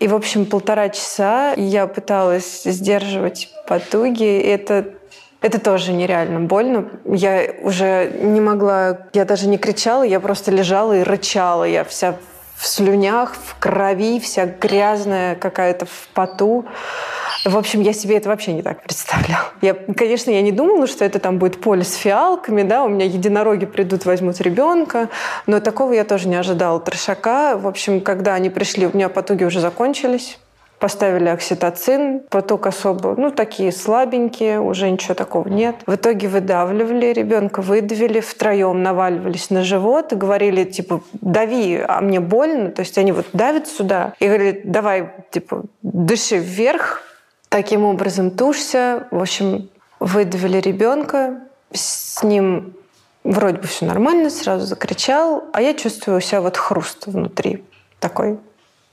И, 0.00 0.08
в 0.08 0.14
общем, 0.14 0.44
полтора 0.44 0.88
часа 0.88 1.54
я 1.56 1.86
пыталась 1.86 2.64
сдерживать 2.64 3.48
потуги. 3.66 4.38
Это 4.40 4.92
это 5.40 5.60
тоже 5.60 5.92
нереально 5.92 6.40
больно. 6.40 6.88
Я 7.04 7.54
уже 7.62 8.10
не 8.20 8.40
могла, 8.40 8.98
я 9.12 9.24
даже 9.24 9.46
не 9.46 9.58
кричала, 9.58 10.02
я 10.02 10.18
просто 10.18 10.50
лежала 10.50 10.96
и 10.98 11.02
рычала. 11.02 11.64
Я 11.64 11.84
вся 11.84 12.16
в 12.56 12.66
слюнях, 12.66 13.34
в 13.34 13.58
крови, 13.58 14.18
вся 14.18 14.46
грязная 14.46 15.34
какая-то 15.34 15.86
в 15.86 16.08
поту. 16.14 16.64
В 17.44 17.56
общем, 17.56 17.80
я 17.82 17.92
себе 17.92 18.16
это 18.16 18.28
вообще 18.28 18.54
не 18.54 18.62
так 18.62 18.82
представляла. 18.82 19.52
Я, 19.60 19.74
конечно, 19.74 20.30
я 20.30 20.42
не 20.42 20.52
думала, 20.52 20.86
что 20.86 21.04
это 21.04 21.18
там 21.18 21.38
будет 21.38 21.60
поле 21.60 21.84
с 21.84 21.94
фиалками, 21.94 22.62
да, 22.62 22.84
у 22.84 22.88
меня 22.88 23.04
единороги 23.04 23.66
придут, 23.66 24.04
возьмут 24.04 24.40
ребенка, 24.40 25.10
но 25.46 25.60
такого 25.60 25.92
я 25.92 26.04
тоже 26.04 26.28
не 26.28 26.36
ожидала. 26.36 26.80
Трешака, 26.80 27.56
в 27.56 27.66
общем, 27.66 28.00
когда 28.00 28.34
они 28.34 28.50
пришли, 28.50 28.86
у 28.86 28.94
меня 28.94 29.08
потуги 29.08 29.44
уже 29.44 29.60
закончились. 29.60 30.38
Поставили 30.78 31.28
окситоцин, 31.28 32.20
поток 32.28 32.66
особо, 32.66 33.14
ну, 33.16 33.30
такие 33.30 33.72
слабенькие, 33.72 34.60
уже 34.60 34.90
ничего 34.90 35.14
такого 35.14 35.48
нет. 35.48 35.76
В 35.86 35.94
итоге 35.94 36.28
выдавливали 36.28 37.12
ребенка, 37.14 37.62
выдавили, 37.62 38.20
втроем 38.20 38.82
наваливались 38.82 39.48
на 39.50 39.64
живот 39.64 40.12
говорили, 40.12 40.64
типа, 40.64 41.02
дави, 41.14 41.76
а 41.86 42.00
мне 42.00 42.20
больно. 42.20 42.70
То 42.70 42.80
есть 42.80 42.98
они 42.98 43.12
вот 43.12 43.26
давят 43.32 43.68
сюда 43.68 44.12
и 44.18 44.26
говорят, 44.26 44.56
давай, 44.64 45.10
типа, 45.30 45.62
дыши 45.82 46.36
вверх, 46.36 47.02
таким 47.48 47.84
образом 47.84 48.30
тушься. 48.30 49.08
В 49.10 49.22
общем, 49.22 49.70
выдавили 49.98 50.58
ребенка, 50.58 51.40
с 51.72 52.22
ним 52.22 52.74
вроде 53.24 53.58
бы 53.58 53.66
все 53.66 53.86
нормально, 53.86 54.30
сразу 54.30 54.66
закричал, 54.66 55.44
а 55.52 55.62
я 55.62 55.74
чувствую 55.74 56.18
у 56.18 56.20
себя 56.20 56.40
вот 56.40 56.56
хруст 56.56 57.06
внутри 57.06 57.64
такой 57.98 58.38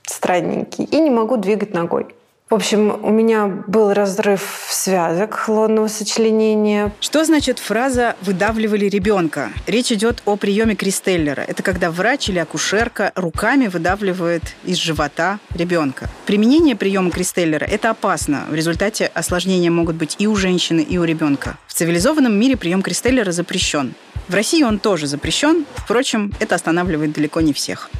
странненький 0.06 0.84
и 0.84 1.00
не 1.00 1.10
могу 1.10 1.36
двигать 1.36 1.74
ногой. 1.74 2.06
В 2.50 2.56
общем, 2.56 3.02
у 3.02 3.10
меня 3.10 3.46
был 3.46 3.94
разрыв 3.94 4.68
связок 4.68 5.48
лунного 5.48 5.88
сочленения. 5.88 6.92
Что 7.00 7.24
значит 7.24 7.58
фраза 7.58 8.16
«выдавливали 8.20 8.84
ребенка»? 8.84 9.50
Речь 9.66 9.90
идет 9.90 10.22
о 10.26 10.36
приеме 10.36 10.76
Кристеллера. 10.76 11.40
Это 11.40 11.62
когда 11.62 11.90
врач 11.90 12.28
или 12.28 12.38
акушерка 12.38 13.12
руками 13.14 13.66
выдавливает 13.66 14.42
из 14.62 14.76
живота 14.76 15.40
ребенка. 15.54 16.10
Применение 16.26 16.76
приема 16.76 17.10
Кристеллера– 17.10 17.64
это 17.68 17.90
опасно. 17.90 18.44
В 18.50 18.54
результате 18.54 19.10
осложнения 19.14 19.70
могут 19.70 19.96
быть 19.96 20.16
и 20.18 20.26
у 20.26 20.36
женщины, 20.36 20.82
и 20.82 20.98
у 20.98 21.04
ребенка. 21.04 21.56
В 21.66 21.72
цивилизованном 21.72 22.38
мире 22.38 22.58
прием 22.58 22.82
Кристеллера 22.82 23.32
запрещен. 23.32 23.94
В 24.28 24.34
России 24.34 24.62
он 24.62 24.78
тоже 24.78 25.06
запрещен. 25.06 25.64
Впрочем, 25.74 26.32
это 26.40 26.54
останавливает 26.54 27.12
далеко 27.12 27.40
не 27.40 27.54
всех. 27.54 27.90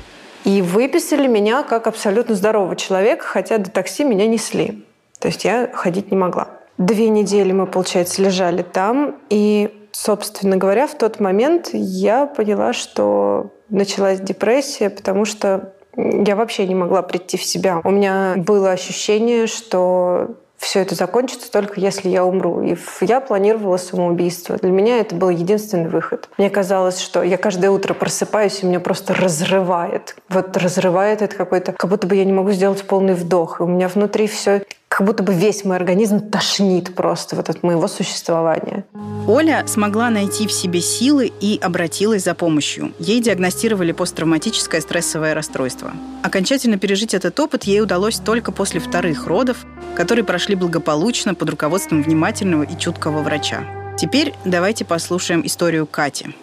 И 0.44 0.60
выписали 0.62 1.26
меня 1.26 1.62
как 1.62 1.86
абсолютно 1.86 2.34
здорового 2.34 2.76
человека, 2.76 3.24
хотя 3.24 3.58
до 3.58 3.70
такси 3.70 4.04
меня 4.04 4.26
несли. 4.26 4.84
То 5.18 5.28
есть 5.28 5.44
я 5.44 5.70
ходить 5.72 6.10
не 6.10 6.16
могла. 6.16 6.48
Две 6.76 7.08
недели 7.08 7.52
мы, 7.52 7.66
получается, 7.66 8.20
лежали 8.20 8.62
там. 8.62 9.16
И, 9.30 9.86
собственно 9.92 10.56
говоря, 10.56 10.86
в 10.86 10.94
тот 10.96 11.18
момент 11.18 11.70
я 11.72 12.26
поняла, 12.26 12.72
что 12.72 13.50
началась 13.70 14.20
депрессия, 14.20 14.90
потому 14.90 15.24
что 15.24 15.72
я 15.96 16.36
вообще 16.36 16.66
не 16.66 16.74
могла 16.74 17.02
прийти 17.02 17.36
в 17.36 17.44
себя. 17.44 17.80
У 17.84 17.90
меня 17.90 18.34
было 18.36 18.72
ощущение, 18.72 19.46
что 19.46 20.36
все 20.64 20.80
это 20.80 20.94
закончится 20.94 21.50
только 21.52 21.78
если 21.78 22.08
я 22.08 22.24
умру. 22.24 22.62
И 22.62 22.76
я 23.02 23.20
планировала 23.20 23.76
самоубийство. 23.76 24.56
Для 24.56 24.70
меня 24.70 24.98
это 24.98 25.14
был 25.14 25.28
единственный 25.28 25.88
выход. 25.88 26.28
Мне 26.38 26.50
казалось, 26.50 26.98
что 27.00 27.22
я 27.22 27.36
каждое 27.36 27.70
утро 27.70 27.94
просыпаюсь, 27.94 28.62
и 28.62 28.66
меня 28.66 28.80
просто 28.80 29.14
разрывает. 29.14 30.16
Вот 30.28 30.56
разрывает 30.56 31.22
это 31.22 31.36
какой-то... 31.36 31.72
Как 31.72 31.90
будто 31.90 32.06
бы 32.06 32.16
я 32.16 32.24
не 32.24 32.32
могу 32.32 32.50
сделать 32.52 32.82
полный 32.86 33.14
вдох. 33.14 33.60
И 33.60 33.62
у 33.62 33.66
меня 33.66 33.88
внутри 33.88 34.26
все 34.26 34.62
как 34.94 35.04
будто 35.08 35.24
бы 35.24 35.34
весь 35.34 35.64
мой 35.64 35.74
организм 35.74 36.20
тошнит 36.20 36.94
просто 36.94 37.34
вот 37.34 37.50
от 37.50 37.64
моего 37.64 37.88
существования. 37.88 38.84
Оля 39.26 39.64
смогла 39.66 40.08
найти 40.08 40.46
в 40.46 40.52
себе 40.52 40.80
силы 40.80 41.32
и 41.40 41.58
обратилась 41.60 42.22
за 42.22 42.34
помощью. 42.36 42.92
Ей 43.00 43.20
диагностировали 43.20 43.90
посттравматическое 43.90 44.80
стрессовое 44.80 45.34
расстройство. 45.34 45.90
Окончательно 46.22 46.78
пережить 46.78 47.12
этот 47.12 47.40
опыт 47.40 47.64
ей 47.64 47.80
удалось 47.80 48.18
только 48.18 48.52
после 48.52 48.78
вторых 48.78 49.26
родов, 49.26 49.66
которые 49.96 50.24
прошли 50.24 50.54
благополучно 50.54 51.34
под 51.34 51.50
руководством 51.50 52.00
внимательного 52.00 52.62
и 52.62 52.78
чуткого 52.78 53.20
врача. 53.22 53.64
Теперь 53.98 54.32
давайте 54.44 54.84
послушаем 54.84 55.44
историю 55.44 55.88
Кати. 55.88 56.36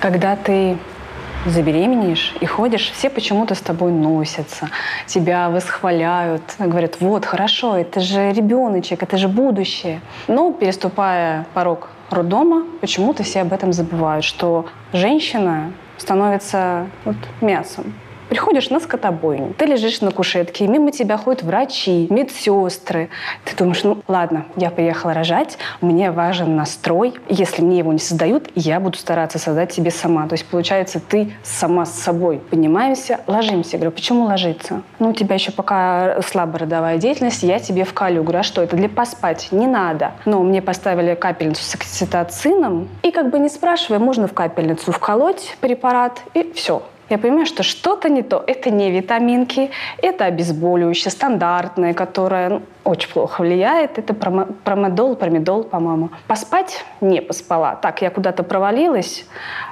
Когда 0.00 0.36
ты 0.36 0.78
забеременеешь 1.46 2.34
и 2.40 2.46
ходишь, 2.46 2.90
все 2.90 3.10
почему-то 3.10 3.54
с 3.54 3.60
тобой 3.60 3.92
носятся, 3.92 4.68
тебя 5.06 5.50
восхваляют, 5.50 6.42
говорят, 6.58 7.00
вот, 7.00 7.24
хорошо, 7.24 7.76
это 7.76 8.00
же 8.00 8.32
ребеночек, 8.32 9.02
это 9.02 9.16
же 9.16 9.28
будущее. 9.28 10.00
Но 10.26 10.52
переступая 10.52 11.46
порог 11.54 11.90
роддома, 12.10 12.64
почему-то 12.80 13.22
все 13.22 13.42
об 13.42 13.52
этом 13.52 13.72
забывают, 13.72 14.24
что 14.24 14.66
женщина 14.92 15.72
становится 15.96 16.86
вот, 17.04 17.16
мясом, 17.40 17.94
Приходишь 18.28 18.68
на 18.68 18.78
скотобойню, 18.78 19.54
ты 19.56 19.64
лежишь 19.64 20.02
на 20.02 20.10
кушетке, 20.10 20.66
мимо 20.66 20.92
тебя 20.92 21.16
ходят 21.16 21.42
врачи, 21.42 22.06
медсестры. 22.10 23.08
Ты 23.44 23.56
думаешь, 23.56 23.82
ну 23.84 24.02
ладно, 24.06 24.44
я 24.56 24.70
приехала 24.70 25.14
рожать, 25.14 25.56
мне 25.80 26.10
важен 26.10 26.54
настрой. 26.54 27.14
Если 27.28 27.62
мне 27.62 27.78
его 27.78 27.92
не 27.92 27.98
создают, 27.98 28.50
я 28.54 28.80
буду 28.80 28.98
стараться 28.98 29.38
создать 29.38 29.72
себе 29.72 29.90
сама. 29.90 30.28
То 30.28 30.34
есть, 30.34 30.44
получается, 30.44 31.00
ты 31.00 31.32
сама 31.42 31.86
с 31.86 31.94
собой 31.94 32.38
поднимаемся, 32.50 33.20
ложимся. 33.26 33.72
Я 33.72 33.78
говорю, 33.78 33.92
почему 33.92 34.24
ложиться? 34.24 34.82
Ну, 34.98 35.10
у 35.10 35.12
тебя 35.14 35.34
еще 35.34 35.50
пока 35.50 36.20
слабая 36.22 36.60
родовая 36.60 36.98
деятельность, 36.98 37.42
я 37.42 37.58
тебе 37.58 37.84
вкалю. 37.84 38.22
Говорю, 38.22 38.40
а 38.40 38.42
что, 38.42 38.62
это 38.62 38.76
для 38.76 38.90
поспать? 38.90 39.48
Не 39.52 39.66
надо. 39.66 40.12
Но 40.26 40.42
мне 40.42 40.60
поставили 40.60 41.14
капельницу 41.14 41.62
с 41.62 41.74
окситоцином, 41.74 42.88
и 43.02 43.10
как 43.10 43.30
бы 43.30 43.38
не 43.38 43.48
спрашивая, 43.48 43.98
можно 43.98 44.28
в 44.28 44.34
капельницу 44.34 44.92
вколоть 44.92 45.56
препарат, 45.60 46.20
и 46.34 46.52
все 46.52 46.82
я 47.10 47.18
понимаю, 47.18 47.46
что 47.46 47.62
что-то 47.62 48.08
не 48.08 48.22
то. 48.22 48.42
Это 48.46 48.70
не 48.70 48.90
витаминки, 48.90 49.70
это 50.02 50.26
обезболивающее, 50.26 51.10
стандартное, 51.10 51.94
которое 51.94 52.48
ну, 52.48 52.62
очень 52.84 53.10
плохо 53.10 53.42
влияет. 53.42 53.98
Это 53.98 54.14
промедол, 54.14 55.16
промедол, 55.16 55.64
по-моему. 55.64 56.10
Поспать 56.26 56.84
не 57.00 57.20
поспала. 57.22 57.76
Так, 57.76 58.02
я 58.02 58.10
куда-то 58.10 58.42
провалилась. 58.42 59.26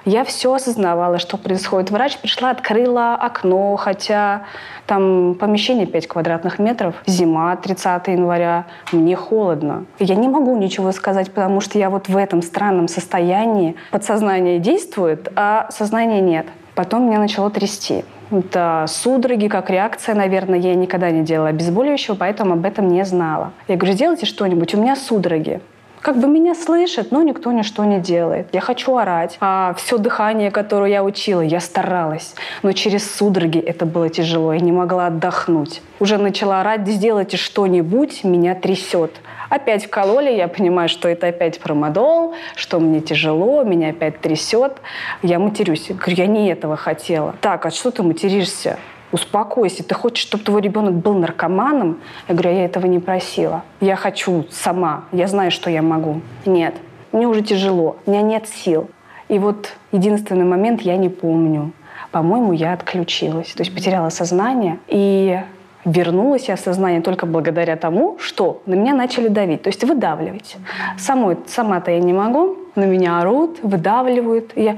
Я 0.04 0.24
все 0.24 0.54
осознавала, 0.54 1.18
что 1.18 1.36
происходит. 1.36 1.90
Врач 1.90 2.18
пришла, 2.18 2.50
открыла 2.50 3.14
окно, 3.14 3.76
хотя 3.76 4.44
там 4.86 5.34
помещение 5.34 5.86
5 5.86 6.06
квадратных 6.08 6.58
метров. 6.58 6.94
Зима, 7.06 7.56
30 7.56 8.08
января. 8.08 8.66
Мне 8.92 9.16
холодно. 9.16 9.84
Я 9.98 10.14
не 10.14 10.28
могу 10.28 10.56
ничего 10.56 10.92
сказать, 10.92 11.30
потому 11.32 11.60
что 11.60 11.78
я 11.78 11.90
вот 11.90 12.08
в 12.08 12.16
этом 12.16 12.40
странном 12.40 12.88
состоянии. 12.88 13.76
Подсознание 13.90 14.58
действует, 14.58 15.28
а 15.36 15.68
сознания 15.70 16.20
нет. 16.20 16.46
Потом 16.76 17.06
меня 17.06 17.18
начало 17.18 17.50
трясти. 17.50 18.04
Это 18.30 18.84
судороги, 18.86 19.48
как 19.48 19.70
реакция, 19.70 20.14
наверное, 20.14 20.58
я 20.58 20.74
никогда 20.74 21.10
не 21.10 21.22
делала 21.22 21.48
обезболивающего, 21.48 22.16
поэтому 22.16 22.52
об 22.52 22.66
этом 22.66 22.88
не 22.88 23.02
знала. 23.06 23.52
Я 23.66 23.76
говорю, 23.76 23.94
сделайте 23.94 24.26
что-нибудь, 24.26 24.74
у 24.74 24.80
меня 24.80 24.94
судороги. 24.94 25.62
Как 26.02 26.18
бы 26.18 26.28
меня 26.28 26.54
слышат, 26.54 27.12
но 27.12 27.22
никто 27.22 27.50
ничто 27.50 27.84
не 27.84 27.98
делает. 27.98 28.48
Я 28.52 28.60
хочу 28.60 28.94
орать. 28.94 29.38
А 29.40 29.74
все 29.78 29.96
дыхание, 29.96 30.50
которое 30.50 30.90
я 30.90 31.02
учила, 31.02 31.40
я 31.40 31.60
старалась. 31.60 32.34
Но 32.62 32.72
через 32.72 33.10
судороги 33.10 33.58
это 33.58 33.86
было 33.86 34.10
тяжело. 34.10 34.52
Я 34.52 34.60
не 34.60 34.70
могла 34.70 35.06
отдохнуть. 35.06 35.80
Уже 35.98 36.18
начала 36.18 36.60
орать, 36.60 36.86
сделайте 36.86 37.38
что-нибудь, 37.38 38.22
меня 38.22 38.54
трясет. 38.54 39.12
Опять 39.48 39.86
вкололи, 39.86 40.30
я 40.30 40.48
понимаю, 40.48 40.88
что 40.88 41.08
это 41.08 41.28
опять 41.28 41.60
промодол, 41.60 42.34
что 42.54 42.80
мне 42.80 43.00
тяжело, 43.00 43.62
меня 43.64 43.90
опять 43.90 44.20
трясет. 44.20 44.78
Я 45.22 45.38
матерюсь. 45.38 45.88
Говорю, 45.88 46.16
я 46.16 46.26
не 46.26 46.48
этого 46.48 46.76
хотела. 46.76 47.34
Так, 47.40 47.66
а 47.66 47.70
что 47.70 47.90
ты 47.90 48.02
материшься? 48.02 48.78
успокойся, 49.12 49.84
ты 49.84 49.94
хочешь, 49.94 50.22
чтобы 50.22 50.44
твой 50.44 50.60
ребенок 50.60 50.94
был 50.94 51.14
наркоманом? 51.14 52.00
Я 52.28 52.34
говорю, 52.34 52.50
«А 52.50 52.52
я 52.52 52.64
этого 52.64 52.86
не 52.86 52.98
просила. 52.98 53.62
Я 53.80 53.96
хочу 53.96 54.46
сама, 54.50 55.04
я 55.12 55.26
знаю, 55.28 55.50
что 55.50 55.70
я 55.70 55.80
могу. 55.80 56.20
Нет, 56.44 56.74
мне 57.12 57.26
уже 57.26 57.42
тяжело, 57.42 57.96
у 58.04 58.10
меня 58.10 58.22
нет 58.22 58.48
сил. 58.48 58.90
И 59.28 59.38
вот 59.38 59.72
единственный 59.92 60.44
момент 60.44 60.82
я 60.82 60.96
не 60.96 61.08
помню. 61.08 61.72
По-моему, 62.12 62.52
я 62.52 62.72
отключилась, 62.72 63.52
то 63.52 63.62
есть 63.62 63.74
потеряла 63.74 64.10
сознание. 64.10 64.78
И 64.86 65.40
вернулась 65.86 66.48
я 66.48 66.56
в 66.56 66.60
сознание 66.60 67.00
только 67.00 67.24
благодаря 67.24 67.76
тому, 67.76 68.18
что 68.18 68.60
на 68.66 68.74
меня 68.74 68.92
начали 68.92 69.28
давить, 69.28 69.62
то 69.62 69.68
есть 69.68 69.82
выдавливать. 69.84 70.56
Самой, 70.98 71.38
сама-то 71.46 71.90
я 71.90 72.00
не 72.00 72.12
могу, 72.12 72.56
на 72.74 72.84
меня 72.84 73.20
орут, 73.20 73.60
выдавливают. 73.62 74.52
И 74.56 74.64
я 74.64 74.76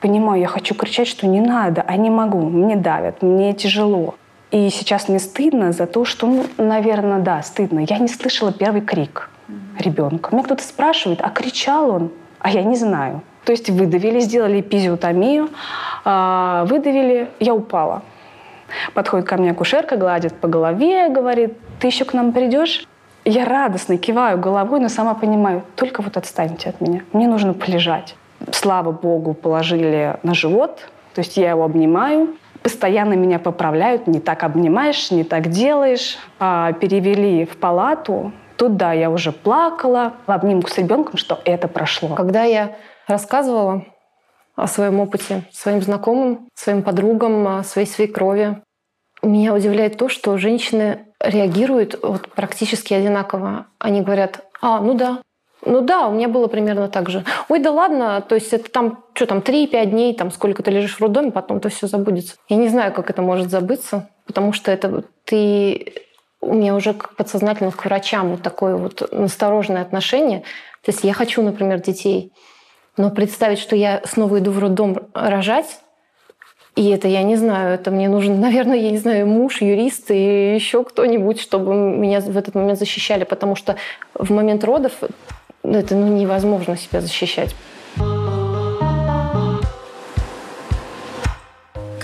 понимаю, 0.00 0.40
я 0.40 0.46
хочу 0.46 0.74
кричать, 0.74 1.08
что 1.08 1.26
не 1.26 1.40
надо, 1.40 1.82
а 1.84 1.96
не 1.96 2.10
могу, 2.10 2.40
мне 2.40 2.76
давят, 2.76 3.22
мне 3.22 3.54
тяжело. 3.54 4.14
И 4.52 4.68
сейчас 4.70 5.08
мне 5.08 5.18
стыдно 5.18 5.72
за 5.72 5.86
то, 5.86 6.04
что, 6.04 6.26
ну, 6.26 6.44
наверное, 6.58 7.18
да, 7.18 7.42
стыдно. 7.42 7.80
Я 7.88 7.98
не 7.98 8.08
слышала 8.08 8.52
первый 8.52 8.82
крик 8.82 9.30
ребенка. 9.78 10.30
Меня 10.32 10.44
кто-то 10.44 10.62
спрашивает, 10.62 11.20
а 11.22 11.30
кричал 11.30 11.90
он? 11.90 12.10
А 12.38 12.50
я 12.50 12.62
не 12.62 12.76
знаю. 12.76 13.22
То 13.44 13.52
есть 13.52 13.70
выдавили, 13.70 14.20
сделали 14.20 14.60
эпизиотомию, 14.60 15.48
а, 16.04 16.64
выдавили, 16.66 17.28
я 17.40 17.54
упала. 17.54 18.02
Подходит 18.94 19.26
ко 19.26 19.36
мне 19.36 19.50
акушерка, 19.50 19.96
гладит 19.96 20.34
по 20.34 20.48
голове, 20.48 21.08
говорит, 21.08 21.54
ты 21.80 21.86
еще 21.86 22.04
к 22.04 22.12
нам 22.14 22.32
придешь? 22.32 22.86
Я 23.24 23.44
радостно 23.44 23.98
киваю 23.98 24.38
головой, 24.38 24.80
но 24.80 24.88
сама 24.88 25.14
понимаю, 25.14 25.64
только 25.74 26.02
вот 26.02 26.16
отстаньте 26.16 26.70
от 26.70 26.80
меня, 26.80 27.02
мне 27.12 27.26
нужно 27.26 27.54
полежать. 27.54 28.14
Слава 28.52 28.92
богу, 28.92 29.34
положили 29.34 30.16
на 30.22 30.34
живот, 30.34 30.88
то 31.14 31.20
есть 31.20 31.36
я 31.36 31.50
его 31.50 31.64
обнимаю, 31.64 32.36
постоянно 32.62 33.14
меня 33.14 33.38
поправляют, 33.38 34.06
не 34.06 34.20
так 34.20 34.44
обнимаешь, 34.44 35.10
не 35.10 35.24
так 35.24 35.48
делаешь. 35.48 36.18
А, 36.38 36.72
перевели 36.72 37.46
в 37.46 37.56
палату, 37.56 38.32
тут 38.56 38.76
да, 38.76 38.92
я 38.92 39.10
уже 39.10 39.32
плакала 39.32 40.14
в 40.26 40.30
обнимку 40.30 40.68
с 40.68 40.78
ребенком, 40.78 41.16
что 41.16 41.40
это 41.44 41.68
прошло. 41.68 42.14
Когда 42.14 42.44
я 42.44 42.76
рассказывала 43.06 43.84
о 44.56 44.66
своем 44.66 45.00
опыте 45.00 45.44
своим 45.52 45.82
знакомым, 45.82 46.48
своим 46.54 46.82
подругам, 46.82 47.62
своей 47.62 47.86
свекрови. 47.86 48.62
Меня 49.22 49.54
удивляет 49.54 49.96
то, 49.96 50.08
что 50.08 50.36
женщины 50.38 51.06
реагируют 51.20 51.98
вот 52.02 52.28
практически 52.32 52.94
одинаково. 52.94 53.66
Они 53.78 54.02
говорят, 54.02 54.44
а, 54.60 54.80
ну 54.80 54.94
да, 54.94 55.20
ну 55.64 55.80
да, 55.80 56.06
у 56.06 56.12
меня 56.12 56.28
было 56.28 56.46
примерно 56.46 56.88
так 56.88 57.10
же. 57.10 57.24
Ой, 57.48 57.58
да 57.58 57.72
ладно, 57.72 58.20
то 58.26 58.34
есть 58.34 58.52
это 58.52 58.70
там, 58.70 59.04
что 59.14 59.26
там, 59.26 59.38
3-5 59.38 59.86
дней, 59.86 60.14
там 60.14 60.30
сколько 60.30 60.62
ты 60.62 60.70
лежишь 60.70 60.96
в 60.96 61.00
роддоме, 61.00 61.32
потом 61.32 61.60
то 61.60 61.68
все 61.68 61.86
забудется. 61.86 62.36
Я 62.48 62.56
не 62.56 62.68
знаю, 62.68 62.92
как 62.92 63.10
это 63.10 63.20
может 63.22 63.50
забыться, 63.50 64.08
потому 64.26 64.52
что 64.52 64.70
это 64.70 65.04
ты... 65.24 65.94
У 66.40 66.54
меня 66.54 66.76
уже 66.76 66.92
подсознательно 66.92 67.72
к 67.72 67.84
врачам 67.84 68.30
вот 68.30 68.42
такое 68.42 68.76
вот 68.76 69.08
настороженное 69.10 69.82
отношение. 69.82 70.40
То 70.84 70.92
есть 70.92 71.02
я 71.02 71.12
хочу, 71.12 71.42
например, 71.42 71.80
детей, 71.80 72.32
но 72.96 73.10
представить, 73.10 73.58
что 73.58 73.76
я 73.76 74.02
снова 74.04 74.38
иду 74.38 74.50
в 74.50 74.58
роддом 74.58 75.08
рожать, 75.14 75.80
и 76.76 76.90
это 76.90 77.08
я 77.08 77.22
не 77.22 77.36
знаю, 77.36 77.74
это 77.74 77.90
мне 77.90 78.08
нужен, 78.08 78.40
наверное, 78.40 78.76
я 78.76 78.90
не 78.90 78.98
знаю, 78.98 79.26
муж, 79.26 79.60
юрист 79.60 80.10
и 80.10 80.54
еще 80.54 80.84
кто-нибудь, 80.84 81.40
чтобы 81.40 81.74
меня 81.74 82.20
в 82.20 82.36
этот 82.36 82.54
момент 82.54 82.78
защищали, 82.78 83.24
потому 83.24 83.56
что 83.56 83.76
в 84.14 84.30
момент 84.30 84.62
родов 84.64 84.92
это 85.62 85.94
ну, 85.94 86.16
невозможно 86.16 86.76
себя 86.76 87.00
защищать. 87.00 87.54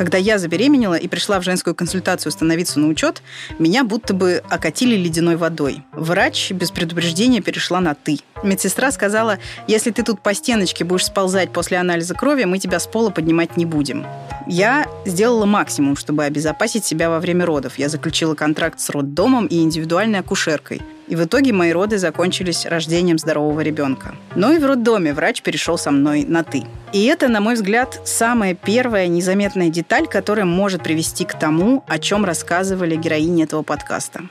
Когда 0.02 0.18
я 0.18 0.38
забеременела 0.38 0.97
и 0.97 1.06
пришла 1.06 1.38
в 1.38 1.44
женскую 1.44 1.76
консультацию 1.76 2.32
становиться 2.32 2.80
на 2.80 2.88
учет, 2.88 3.23
меня 3.61 3.85
будто 3.85 4.14
бы 4.14 4.42
окатили 4.50 4.97
ледяной 4.97 5.37
водой. 5.37 5.85
Врач 5.92 6.50
без 6.50 6.73
предупреждения 6.73 7.40
перешла 7.40 7.80
на 7.80 7.94
«ты». 7.94 8.18
Медсестра 8.42 8.90
сказала, 8.90 9.38
если 9.68 9.92
ты 9.92 10.02
тут 10.02 10.21
по 10.21 10.35
стеночке 10.35 10.82
будешь 10.82 11.04
сползать 11.04 11.52
после 11.52 11.78
анализа 11.78 12.14
крови, 12.14 12.42
мы 12.42 12.59
тебя 12.59 12.80
с 12.80 12.88
пола 12.88 13.11
поднимать 13.11 13.56
не 13.56 13.65
будем. 13.65 14.04
Я 14.49 14.88
сделала 15.06 15.47
максимум, 15.47 15.95
чтобы 15.95 16.25
обезопасить 16.25 16.84
себя 16.84 17.08
во 17.08 17.21
время 17.21 17.47
родов. 17.47 17.78
Я 17.78 17.88
заключила 17.88 18.34
контракт 18.34 18.80
с 18.80 18.91
роддомом 18.91 19.47
и 19.47 19.62
индивидуальной 19.62 20.19
акушеркой. 20.19 20.82
И 21.08 21.17
в 21.17 21.25
итоге 21.25 21.52
мои 21.52 21.73
роды 21.73 21.99
закончились 21.99 22.67
рождением 22.67 23.19
здорового 23.19 23.60
ребенка. 23.60 24.15
Но 24.34 24.52
и 24.52 24.58
в 24.58 24.67
роддоме 24.67 25.12
врач 25.12 25.43
перешел 25.43 25.78
со 25.78 25.91
мной 25.91 26.25
на 26.25 26.45
«ты». 26.45 26.65
И 26.93 27.04
это, 27.04 27.28
на 27.28 27.41
мой 27.41 27.54
взгляд, 27.54 28.00
самая 28.04 28.54
первая 28.54 29.06
незаметная 29.08 29.71
деталь, 29.71 30.06
которая 30.06 30.45
может 30.45 30.82
привести 30.82 31.25
к 31.25 31.38
тому, 31.38 31.84
о 31.88 31.99
чем 31.99 32.25
рассказывали 32.25 32.97
героини 32.97 33.45
этого 33.45 33.62
подкаста. 33.62 34.23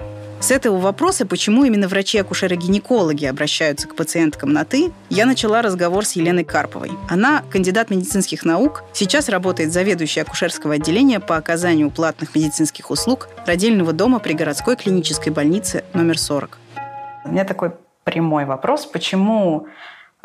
С 0.41 0.49
этого 0.49 0.79
вопроса, 0.79 1.27
почему 1.27 1.65
именно 1.65 1.87
врачи-акушеры-гинекологи 1.87 3.25
обращаются 3.25 3.87
к 3.87 3.95
пациенткам 3.95 4.51
на 4.51 4.65
«ты», 4.65 4.91
я 5.11 5.27
начала 5.27 5.61
разговор 5.61 6.03
с 6.03 6.13
Еленой 6.13 6.43
Карповой. 6.43 6.89
Она 7.09 7.43
кандидат 7.51 7.91
медицинских 7.91 8.43
наук, 8.43 8.83
сейчас 8.91 9.29
работает 9.29 9.71
заведующей 9.71 10.23
акушерского 10.23 10.75
отделения 10.75 11.19
по 11.19 11.37
оказанию 11.37 11.91
платных 11.91 12.33
медицинских 12.33 12.89
услуг 12.89 13.29
родильного 13.45 13.93
дома 13.93 14.19
при 14.19 14.33
городской 14.33 14.75
клинической 14.75 15.31
больнице 15.31 15.83
номер 15.93 16.17
40. 16.17 16.57
У 17.25 17.29
меня 17.29 17.45
такой 17.45 17.71
прямой 18.03 18.45
вопрос. 18.45 18.85
Почему 18.85 19.67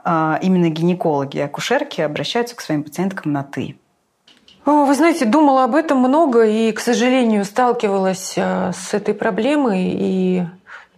э, 0.05 0.39
именно 0.43 0.69
гинекологи 0.71 1.39
и 1.39 1.41
акушерки 1.41 2.01
обращаются 2.01 2.57
к 2.57 2.61
своим 2.61 2.83
пациенткам 2.83 3.33
на 3.33 3.43
«ты»? 3.43 3.77
Вы 4.65 4.95
знаете, 4.97 5.27
думала 5.27 5.63
об 5.63 5.77
этом 5.77 5.99
много 5.99 6.45
и, 6.45 6.73
к 6.73 6.81
сожалению, 6.81 7.45
сталкивалась 7.45 8.35
э, 8.37 8.73
с 8.73 8.95
этой 8.95 9.15
проблемой 9.15 9.85
и 9.85 10.45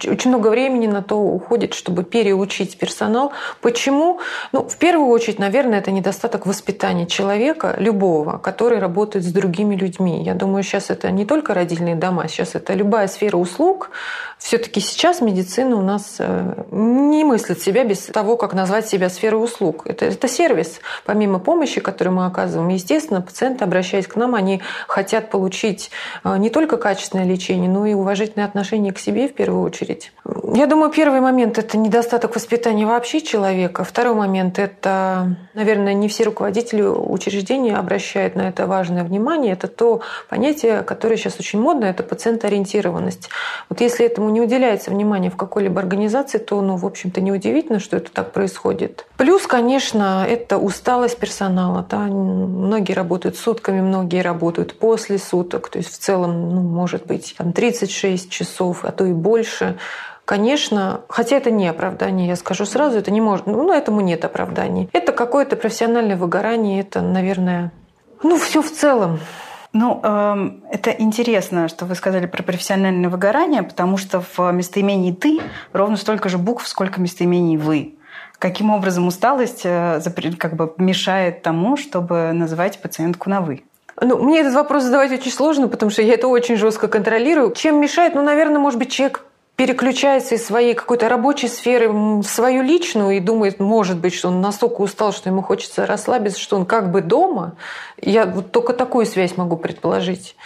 очень 0.06 0.30
много 0.30 0.48
времени 0.48 0.86
на 0.86 1.02
то 1.02 1.16
уходит, 1.16 1.74
чтобы 1.74 2.04
переучить 2.04 2.78
персонал. 2.78 3.32
Почему? 3.60 4.20
Ну, 4.52 4.68
в 4.68 4.76
первую 4.76 5.08
очередь, 5.08 5.38
наверное, 5.38 5.78
это 5.80 5.90
недостаток 5.90 6.46
воспитания 6.46 7.06
человека, 7.06 7.74
любого, 7.78 8.38
который 8.38 8.78
работает 8.78 9.24
с 9.24 9.32
другими 9.32 9.74
людьми. 9.74 10.22
Я 10.22 10.34
думаю, 10.34 10.62
сейчас 10.62 10.90
это 10.90 11.10
не 11.10 11.24
только 11.24 11.54
родильные 11.54 11.96
дома, 11.96 12.28
сейчас 12.28 12.54
это 12.54 12.74
любая 12.74 13.08
сфера 13.08 13.36
услуг. 13.36 13.90
Все-таки 14.38 14.80
сейчас 14.80 15.20
медицина 15.20 15.76
у 15.76 15.82
нас 15.82 16.16
э, 16.20 16.64
не 16.70 17.24
мыслит 17.24 17.60
себя 17.60 17.84
без 17.84 18.02
того, 18.02 18.36
как 18.36 18.54
назвать 18.54 18.88
себя 18.88 19.10
сферой 19.10 19.42
услуг. 19.42 19.82
Это, 19.84 20.06
это 20.06 20.28
сервис. 20.28 20.80
Помимо 21.04 21.40
помощи, 21.40 21.80
которую 21.80 22.14
мы 22.14 22.26
оказываем, 22.26 22.68
естественно, 22.68 23.20
пациенты, 23.20 23.64
обращаясь 23.64 24.06
к 24.06 24.14
нам, 24.14 24.36
они 24.36 24.62
хотят 24.86 25.30
получить 25.30 25.90
э, 26.22 26.36
не 26.38 26.50
только 26.50 26.76
качественное 26.76 27.24
лечение, 27.24 27.68
но 27.68 27.84
и 27.84 27.94
уважительное 27.94 28.46
отношение 28.46 28.92
к 28.92 28.98
себе 28.98 29.28
в 29.28 29.34
первую 29.34 29.62
очередь. 29.62 30.12
Я 30.54 30.66
думаю, 30.66 30.90
первый 30.92 31.20
момент– 31.20 31.58
это 31.60 31.76
недостаток 31.76 32.34
воспитания 32.34 32.86
вообще 32.86 33.20
человека. 33.20 33.82
Второй 33.82 34.14
момент– 34.14 34.58
это, 34.60 35.36
наверное, 35.54 35.94
не 35.94 36.08
все 36.08 36.24
руководители 36.24 36.82
учреждения 36.82 37.76
обращают 37.76 38.36
на 38.36 38.48
это 38.48 38.66
важное 38.66 39.02
внимание. 39.04 39.54
Это 39.54 39.66
то 39.66 40.00
понятие, 40.28 40.82
которое 40.82 41.16
сейчас 41.16 41.40
очень 41.40 41.60
модно– 41.60 41.84
это 41.86 42.02
пациентоориентированность. 42.02 43.30
Вот 43.68 43.80
если 43.80 44.06
этому 44.06 44.27
не 44.28 44.40
уделяется 44.40 44.90
внимание 44.90 45.30
в 45.30 45.36
какой-либо 45.36 45.80
организации, 45.80 46.38
то, 46.38 46.60
ну, 46.60 46.76
в 46.76 46.86
общем-то, 46.86 47.20
неудивительно, 47.20 47.80
что 47.80 47.96
это 47.96 48.10
так 48.10 48.32
происходит. 48.32 49.06
Плюс, 49.16 49.46
конечно, 49.46 50.26
это 50.28 50.58
усталость 50.58 51.18
персонала. 51.18 51.86
Да? 51.88 51.98
Многие 51.98 52.92
работают 52.92 53.36
сутками, 53.36 53.80
многие 53.80 54.22
работают 54.22 54.78
после 54.78 55.18
суток. 55.18 55.68
То 55.68 55.78
есть 55.78 55.92
в 55.92 55.98
целом, 55.98 56.54
ну, 56.54 56.62
может 56.62 57.06
быть, 57.06 57.34
там 57.36 57.52
36 57.52 58.30
часов, 58.30 58.84
а 58.84 58.92
то 58.92 59.04
и 59.04 59.12
больше. 59.12 59.76
Конечно, 60.24 61.00
хотя 61.08 61.36
это 61.36 61.50
не 61.50 61.66
оправдание, 61.68 62.28
я 62.28 62.36
скажу 62.36 62.66
сразу, 62.66 62.98
это 62.98 63.10
не 63.10 63.22
может, 63.22 63.46
ну, 63.46 63.72
этому 63.72 64.02
нет 64.02 64.26
оправданий. 64.26 64.90
Это 64.92 65.12
какое-то 65.12 65.56
профессиональное 65.56 66.16
выгорание, 66.16 66.80
это, 66.80 67.00
наверное, 67.00 67.72
ну, 68.22 68.36
все 68.36 68.60
в 68.60 68.70
целом. 68.70 69.20
Ну, 69.72 70.00
э, 70.02 70.50
это 70.72 70.90
интересно, 70.90 71.68
что 71.68 71.84
вы 71.84 71.94
сказали 71.94 72.26
про 72.26 72.42
профессиональное 72.42 73.10
выгорание, 73.10 73.62
потому 73.62 73.96
что 73.96 74.20
в 74.20 74.50
местоимении 74.52 75.12
«ты» 75.12 75.40
ровно 75.72 75.96
столько 75.96 76.28
же 76.28 76.38
букв, 76.38 76.66
сколько 76.66 77.00
местоимений 77.00 77.56
«вы». 77.56 77.94
Каким 78.38 78.70
образом 78.70 79.06
усталость 79.06 79.62
э, 79.64 80.00
как 80.38 80.54
бы 80.54 80.72
мешает 80.78 81.42
тому, 81.42 81.76
чтобы 81.76 82.32
называть 82.32 82.80
пациентку 82.80 83.28
на 83.28 83.40
«вы»? 83.40 83.64
Ну, 84.00 84.22
мне 84.22 84.40
этот 84.40 84.54
вопрос 84.54 84.84
задавать 84.84 85.12
очень 85.12 85.32
сложно, 85.32 85.68
потому 85.68 85.90
что 85.90 86.02
я 86.02 86.14
это 86.14 86.28
очень 86.28 86.56
жестко 86.56 86.88
контролирую. 86.88 87.52
Чем 87.52 87.80
мешает? 87.80 88.14
Ну, 88.14 88.22
наверное, 88.22 88.60
может 88.60 88.78
быть, 88.78 88.92
человек 88.92 89.24
переключается 89.58 90.36
из 90.36 90.46
своей 90.46 90.72
какой-то 90.74 91.08
рабочей 91.08 91.48
сферы 91.48 91.88
в 91.90 92.22
свою 92.22 92.62
личную 92.62 93.16
и 93.16 93.20
думает, 93.20 93.58
может 93.58 93.98
быть, 93.98 94.14
что 94.14 94.28
он 94.28 94.40
настолько 94.40 94.82
устал, 94.82 95.12
что 95.12 95.30
ему 95.30 95.42
хочется 95.42 95.84
расслабиться, 95.84 96.38
что 96.38 96.56
он 96.56 96.64
как 96.64 96.92
бы 96.92 97.00
дома. 97.00 97.56
Я 98.00 98.24
вот 98.24 98.52
только 98.52 98.72
такую 98.72 99.04
связь 99.04 99.36
могу 99.36 99.56
предположить. 99.56 100.36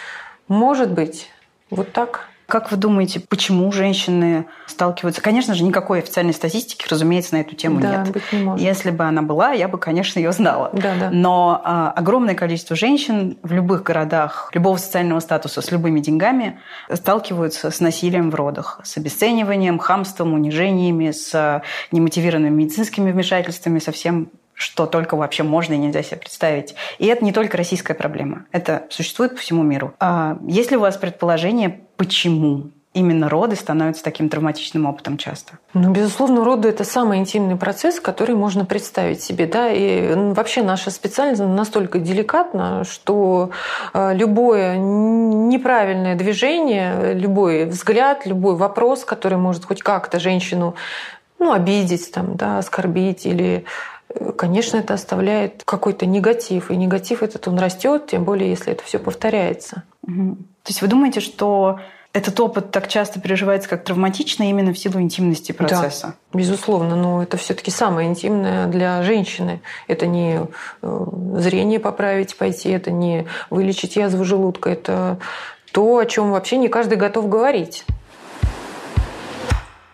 Может 0.47 0.91
быть, 0.91 1.29
вот 1.69 1.93
так. 1.93 2.27
Как 2.53 2.69
вы 2.69 2.77
думаете, 2.77 3.19
почему 3.19 3.71
женщины 3.71 4.45
сталкиваются? 4.67 5.23
Конечно 5.23 5.55
же, 5.55 5.63
никакой 5.63 5.97
официальной 5.97 6.35
статистики, 6.35 6.85
разумеется, 6.87 7.33
на 7.33 7.41
эту 7.41 7.55
тему 7.55 7.79
да, 7.79 8.03
нет. 8.03 8.13
Быть 8.13 8.31
не 8.31 8.43
может. 8.43 8.63
Если 8.63 8.91
бы 8.91 9.05
она 9.05 9.23
была, 9.23 9.53
я 9.53 9.67
бы, 9.67 9.79
конечно, 9.79 10.19
ее 10.19 10.31
знала. 10.33 10.69
Да, 10.71 10.93
да. 10.99 11.09
Но 11.11 11.59
а, 11.63 11.89
огромное 11.89 12.35
количество 12.35 12.75
женщин 12.75 13.39
в 13.41 13.51
любых 13.53 13.81
городах, 13.81 14.51
любого 14.53 14.77
социального 14.77 15.19
статуса, 15.19 15.63
с 15.63 15.71
любыми 15.71 15.99
деньгами 15.99 16.59
сталкиваются 16.93 17.71
с 17.71 17.79
насилием 17.79 18.29
в 18.29 18.35
родах, 18.35 18.81
с 18.83 18.97
обесцениванием, 18.97 19.79
хамством, 19.79 20.35
унижениями, 20.35 21.09
с 21.09 21.63
немотивированными 21.91 22.53
медицинскими 22.53 23.11
вмешательствами, 23.11 23.79
со 23.79 23.91
всем 23.91 24.29
что 24.53 24.85
только 24.85 25.15
вообще 25.15 25.43
можно 25.43 25.73
и 25.73 25.77
нельзя 25.77 26.03
себе 26.03 26.17
представить. 26.17 26.75
И 26.99 27.07
это 27.07 27.23
не 27.23 27.31
только 27.31 27.57
российская 27.57 27.93
проблема. 27.93 28.45
Это 28.51 28.83
существует 28.89 29.35
по 29.35 29.41
всему 29.41 29.63
миру. 29.63 29.93
А 29.99 30.37
есть 30.47 30.71
ли 30.71 30.77
у 30.77 30.81
вас 30.81 30.97
предположение, 30.97 31.81
почему 31.97 32.71
именно 32.93 33.27
роды 33.27 33.55
становятся 33.55 34.03
таким 34.03 34.29
травматичным 34.29 34.85
опытом 34.85 35.17
часто? 35.17 35.53
Ну, 35.73 35.91
безусловно, 35.91 36.43
роды– 36.43 36.69
это 36.69 36.83
самый 36.83 37.17
интимный 37.17 37.55
процесс, 37.55 37.99
который 37.99 38.35
можно 38.35 38.65
представить 38.65 39.21
себе. 39.21 39.47
Да? 39.47 39.69
И 39.71 40.13
вообще 40.33 40.61
наша 40.61 40.91
специальность 40.91 41.41
настолько 41.41 41.99
деликатна, 41.99 42.83
что 42.83 43.49
э, 43.93 44.13
любое 44.13 44.77
неправильное 44.77 46.15
движение, 46.15 47.13
любой 47.13 47.65
взгляд, 47.65 48.25
любой 48.25 48.55
вопрос, 48.55 49.03
который 49.05 49.37
может 49.37 49.65
хоть 49.65 49.81
как-то 49.81 50.19
женщину 50.19 50.75
ну, 51.39 51.51
обидеть, 51.51 52.11
там, 52.11 52.35
да, 52.35 52.59
оскорбить 52.59 53.25
или 53.25 53.65
конечно, 54.37 54.77
это 54.77 54.93
оставляет 54.93 55.63
какой-то 55.65 56.05
негатив. 56.05 56.71
И 56.71 56.75
негатив 56.75 57.23
этот, 57.23 57.47
он 57.47 57.59
растет, 57.59 58.07
тем 58.07 58.23
более, 58.23 58.49
если 58.49 58.73
это 58.73 58.83
все 58.83 58.99
повторяется. 58.99 59.83
Угу. 60.03 60.35
То 60.35 60.69
есть 60.69 60.81
вы 60.81 60.87
думаете, 60.87 61.19
что 61.19 61.79
этот 62.13 62.39
опыт 62.39 62.69
так 62.69 62.87
часто 62.87 63.19
переживается 63.19 63.67
как 63.67 63.83
травматично 63.83 64.47
именно 64.47 64.71
в 64.71 64.77
силу 64.77 65.01
интимности 65.01 65.51
процесса? 65.51 66.15
Да, 66.31 66.37
безусловно, 66.37 66.95
но 66.95 67.23
это 67.23 67.37
все-таки 67.37 67.71
самое 67.71 68.07
интимное 68.07 68.67
для 68.67 69.01
женщины. 69.01 69.61
Это 69.87 70.05
не 70.05 70.41
э, 70.83 71.05
зрение 71.37 71.79
поправить, 71.79 72.37
пойти, 72.37 72.69
это 72.69 72.91
не 72.91 73.25
вылечить 73.49 73.95
язву 73.95 74.23
желудка, 74.23 74.69
это 74.69 75.17
то, 75.71 75.97
о 75.97 76.05
чем 76.05 76.31
вообще 76.31 76.57
не 76.57 76.69
каждый 76.69 76.99
готов 76.99 77.27
говорить. 77.29 77.83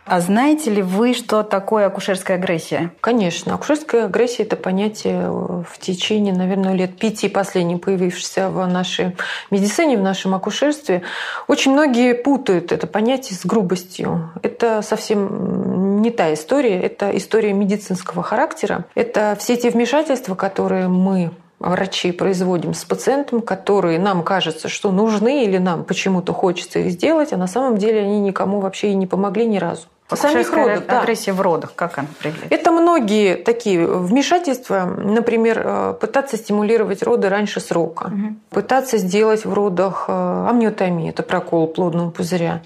А 0.10 0.22
знаете 0.22 0.72
ли 0.72 0.82
вы, 0.82 1.14
что 1.14 1.44
такое 1.44 1.86
акушерская 1.86 2.38
агрессия? 2.38 2.92
Конечно. 3.00 3.54
Акушерская 3.54 4.06
агрессия– 4.06 4.42
это 4.44 4.56
понятие 4.56 5.22
э, 5.22 5.30
в 5.30 5.78
течение, 5.80 6.34
наверное, 6.34 6.74
лет 6.74 6.98
пяти 6.98 7.30
последних 7.30 7.82
появившееся 7.82 8.50
в 8.50 8.66
нашей 8.66 9.16
медицине, 9.52 9.98
в 9.98 10.02
нашем 10.02 10.34
акушерстве. 10.34 11.04
Очень 11.48 11.74
многие 11.74 12.16
путают 12.16 12.72
это 12.72 12.88
понятие 12.88 13.38
с 13.38 13.46
грубостью. 13.46 14.32
Это 14.42 14.82
совсем 14.82 16.02
не 16.02 16.10
та 16.10 16.34
история. 16.34 16.82
Это 16.82 17.16
история 17.16 17.54
медицинского 17.54 18.24
характера. 18.24 18.86
Это 18.96 19.38
все 19.40 19.58
те 19.58 19.70
вмешательства, 19.70 20.34
которые 20.34 20.88
мы 20.88 21.30
врачи 21.60 22.12
производим 22.12 22.74
с 22.74 22.84
пациентом, 22.84 23.42
которые 23.42 24.00
нам 24.00 24.24
кажется, 24.24 24.70
что 24.70 24.92
нужны 24.92 25.46
или 25.46 25.60
нам 25.60 25.84
почему-то 25.84 26.34
хочется 26.34 26.80
их 26.80 26.94
сделать, 26.94 27.32
а 27.32 27.38
на 27.38 27.48
самом 27.48 27.78
деле 27.78 28.00
они 28.02 28.20
никому 28.22 28.60
вообще 28.60 28.90
и 28.90 28.96
не 28.96 29.06
помогли 29.06 29.46
ни 29.46 29.58
разу. 29.58 29.86
Самих 30.16 30.52
родов, 30.52 30.88
да. 30.88 31.02
агрессия 31.02 31.34
в 31.34 31.42
родах, 31.42 31.74
как 31.76 32.00
она 32.00 32.08
выглядит? 32.24 32.52
Это 32.52 32.72
многие 32.72 33.36
такие 33.36 33.86
вмешательства, 33.86 34.86
например, 34.86 35.62
э, 35.64 35.94
пытаться 36.00 36.38
стимулировать 36.38 37.04
роды 37.04 37.30
раньше 37.30 37.60
срока, 37.60 38.08
угу. 38.08 38.36
пытаться 38.50 38.98
сделать 38.98 39.46
в 39.46 39.54
родах 39.54 40.06
э, 40.08 40.48
амниотомию, 40.50 41.10
это 41.10 41.22
прокол 41.22 41.68
плодного 41.68 42.10
пузыря, 42.10 42.64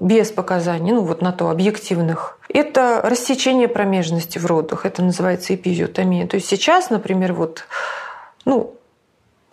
без 0.00 0.30
показаний, 0.30 0.92
ну 0.92 1.02
вот 1.02 1.22
на 1.22 1.32
то 1.32 1.48
объективных. 1.48 2.38
Это 2.48 3.00
рассечение 3.02 3.68
промежности 3.68 4.38
в 4.38 4.44
родах, 4.44 4.84
это 4.84 5.02
называется 5.02 5.54
эпизиотомия. 5.54 6.26
То 6.26 6.34
есть 6.36 6.46
сейчас, 6.46 6.90
например, 6.90 7.32
вот, 7.32 7.64
ну, 8.44 8.74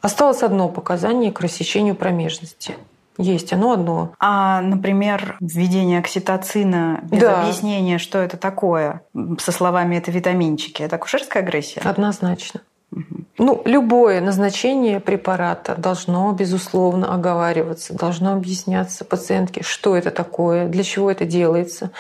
осталось 0.01 0.43
одно 0.43 0.67
показание 0.67 1.31
к 1.31 1.39
рассечению 1.39 1.95
промежности– 1.95 2.75
есть 3.17 3.53
оно 3.53 3.73
одно. 3.73 4.13
А, 4.19 4.61
например, 4.61 5.37
введение 5.39 5.99
окситоцина 5.99 7.01
без 7.03 7.19
да. 7.21 7.41
объяснения, 7.41 7.97
что 7.97 8.19
это 8.19 8.37
такое, 8.37 9.01
со 9.39 9.51
словами 9.51 9.97
«это 9.97 10.11
витаминчики», 10.11 10.81
это 10.81 10.95
акушерская 10.95 11.43
агрессия? 11.43 11.81
Однозначно. 11.83 12.61
Угу. 12.91 13.23
Ну, 13.39 13.61
любое 13.65 14.21
назначение 14.21 14.99
препарата 14.99 15.75
должно, 15.75 16.31
безусловно, 16.31 17.13
оговариваться, 17.13 17.93
должно 17.93 18.33
объясняться 18.33 19.05
пациентке, 19.05 19.63
что 19.63 19.95
это 19.95 20.11
такое, 20.11 20.67
для 20.67 20.83
чего 20.83 21.09
это 21.09 21.25
делается. 21.25 21.91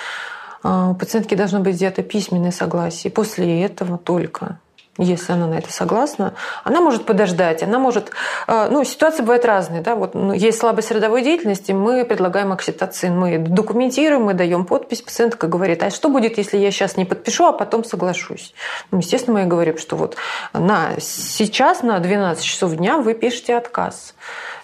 А, 0.61 0.91
у 0.91 0.95
пациентки 0.95 1.35
должно 1.35 1.59
быть 1.59 1.75
взято 1.75 2.03
письменное 2.03 2.51
согласие. 2.51 3.11
После 3.11 3.63
этого 3.63 3.97
только 3.97 4.59
если 4.97 5.33
она 5.33 5.47
на 5.47 5.55
это 5.55 5.71
согласна, 5.71 6.35
она 6.63 6.79
может 6.79 7.05
подождать, 7.05 7.63
она 7.63 7.79
может... 7.79 8.11
Э, 8.47 8.67
ну, 8.69 8.83
ситуации 8.83 9.21
бывают 9.21 9.43
разные, 9.43 9.81
да, 9.81 9.95
вот 9.95 10.13
ну, 10.13 10.33
есть 10.33 10.59
слабость 10.59 10.91
родовой 10.91 11.23
деятельности, 11.23 11.71
мы 11.71 12.05
предлагаем 12.05 12.51
окситоцин, 12.51 13.17
мы 13.17 13.39
документируем, 13.39 14.23
мы 14.23 14.33
даем 14.35 14.65
подпись, 14.65 15.01
пациентка 15.01 15.47
говорит, 15.47 15.81
а 15.81 15.89
что 15.89 16.09
будет, 16.09 16.37
если 16.37 16.57
я 16.57 16.69
сейчас 16.69 16.95
не 16.95 17.05
подпишу, 17.05 17.45
а 17.45 17.53
потом 17.53 17.83
соглашусь? 17.83 18.53
Ну, 18.91 18.99
естественно, 18.99 19.39
мы 19.39 19.45
говорим, 19.45 19.79
что 19.79 19.95
вот 19.95 20.15
на 20.53 20.91
сейчас 20.99 21.81
на 21.81 21.97
12 21.99 22.43
часов 22.43 22.75
дня 22.75 22.97
вы 22.97 23.15
пишете 23.15 23.55
отказ. 23.55 24.13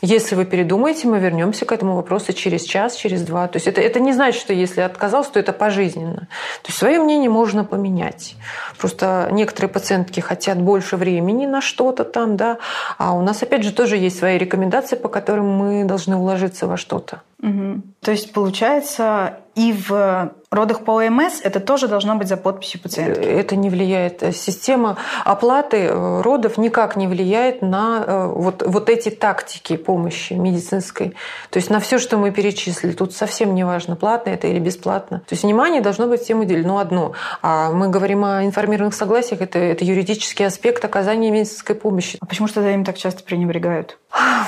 Если 0.02 0.36
вы 0.36 0.46
передумаете, 0.46 1.08
мы 1.08 1.20
вернемся 1.20 1.66
к 1.66 1.72
этому 1.72 1.96
вопросу 1.96 2.32
через 2.32 2.64
час, 2.64 2.96
через 2.96 3.24
два. 3.24 3.48
То 3.48 3.58
есть 3.58 3.68
это, 3.68 3.82
это 3.82 4.00
не 4.00 4.14
значит, 4.14 4.42
что 4.42 4.54
если 4.54 4.82
отказался, 4.82 5.34
то 5.34 5.40
это 5.40 5.52
пожизненно. 5.52 6.28
То 6.62 6.68
есть 6.68 6.78
свое 6.78 7.00
мнение 7.00 7.30
можно 7.30 7.66
поменять. 7.66 8.36
Просто 8.78 9.28
некоторые 9.32 9.70
пациентки 9.70 10.22
хотят 10.22 10.62
больше 10.62 10.96
времени 10.96 11.46
на 11.46 11.60
что-то 11.60 12.06
там, 12.06 12.38
да, 12.38 12.60
а 12.98 13.14
у 13.14 13.22
нас, 13.22 13.44
опять 13.44 13.64
же, 13.64 13.74
тоже 13.74 13.98
есть 13.98 14.18
свои 14.18 14.38
рекомендации, 14.38 14.96
по 14.96 15.10
которым 15.10 15.50
мы 15.50 15.84
должны 15.84 16.16
уложиться 16.16 16.66
во 16.66 16.78
что-то. 16.78 17.22
Угу. 17.42 17.82
То 18.02 18.12
есть, 18.12 18.34
получается, 18.34 19.40
и 19.56 19.74
в 19.74 20.34
родах 20.52 20.86
по 20.86 20.94
ОМС 20.94 21.42
это 21.44 21.60
тоже 21.60 21.88
должно 21.88 22.16
быть 22.16 22.28
за 22.28 22.38
подписью 22.38 22.82
пациентки? 22.82 23.22
Это 23.22 23.56
не 23.56 23.70
влияет. 23.70 24.24
Система 24.36 24.98
оплаты 25.26 25.78
э, 25.78 26.22
родов 26.22 26.58
никак 26.58 26.96
не 26.96 27.08
влияет 27.08 27.62
на 27.62 28.04
э, 28.06 28.28
вот, 28.28 28.64
вот 28.66 28.90
эти 28.90 29.10
тактики 29.10 29.76
помощи 29.76 30.34
медицинской. 30.34 31.16
То 31.50 31.58
есть 31.58 31.70
на 31.70 31.80
все, 31.80 32.00
что 32.00 32.18
мы 32.18 32.32
перечислили. 32.32 32.94
Тут 32.94 33.14
совсем 33.14 33.54
не 33.54 33.64
важно, 33.66 33.96
платно 33.96 34.30
это 34.30 34.48
или 34.48 34.60
бесплатно. 34.60 35.20
То 35.20 35.34
есть 35.34 35.44
внимание 35.44 35.82
должно 35.82 36.08
быть 36.08 36.22
всем 36.22 36.40
уделено 36.40 36.80
одно. 36.80 37.14
А 37.42 37.72
мы 37.72 37.90
говорим 37.90 38.24
о 38.24 38.44
информированных 38.46 38.96
согласиях, 38.96 39.42
это, 39.42 39.60
это 39.60 39.84
юридический 39.84 40.46
аспект 40.46 40.84
оказания 40.86 41.32
медицинской 41.32 41.76
помощи. 41.76 42.18
А 42.22 42.26
почему 42.26 42.48
же 42.48 42.54
тогда 42.54 42.74
им 42.74 42.86
так 42.86 42.98
часто 42.98 43.24
пренебрегают? 43.24 43.98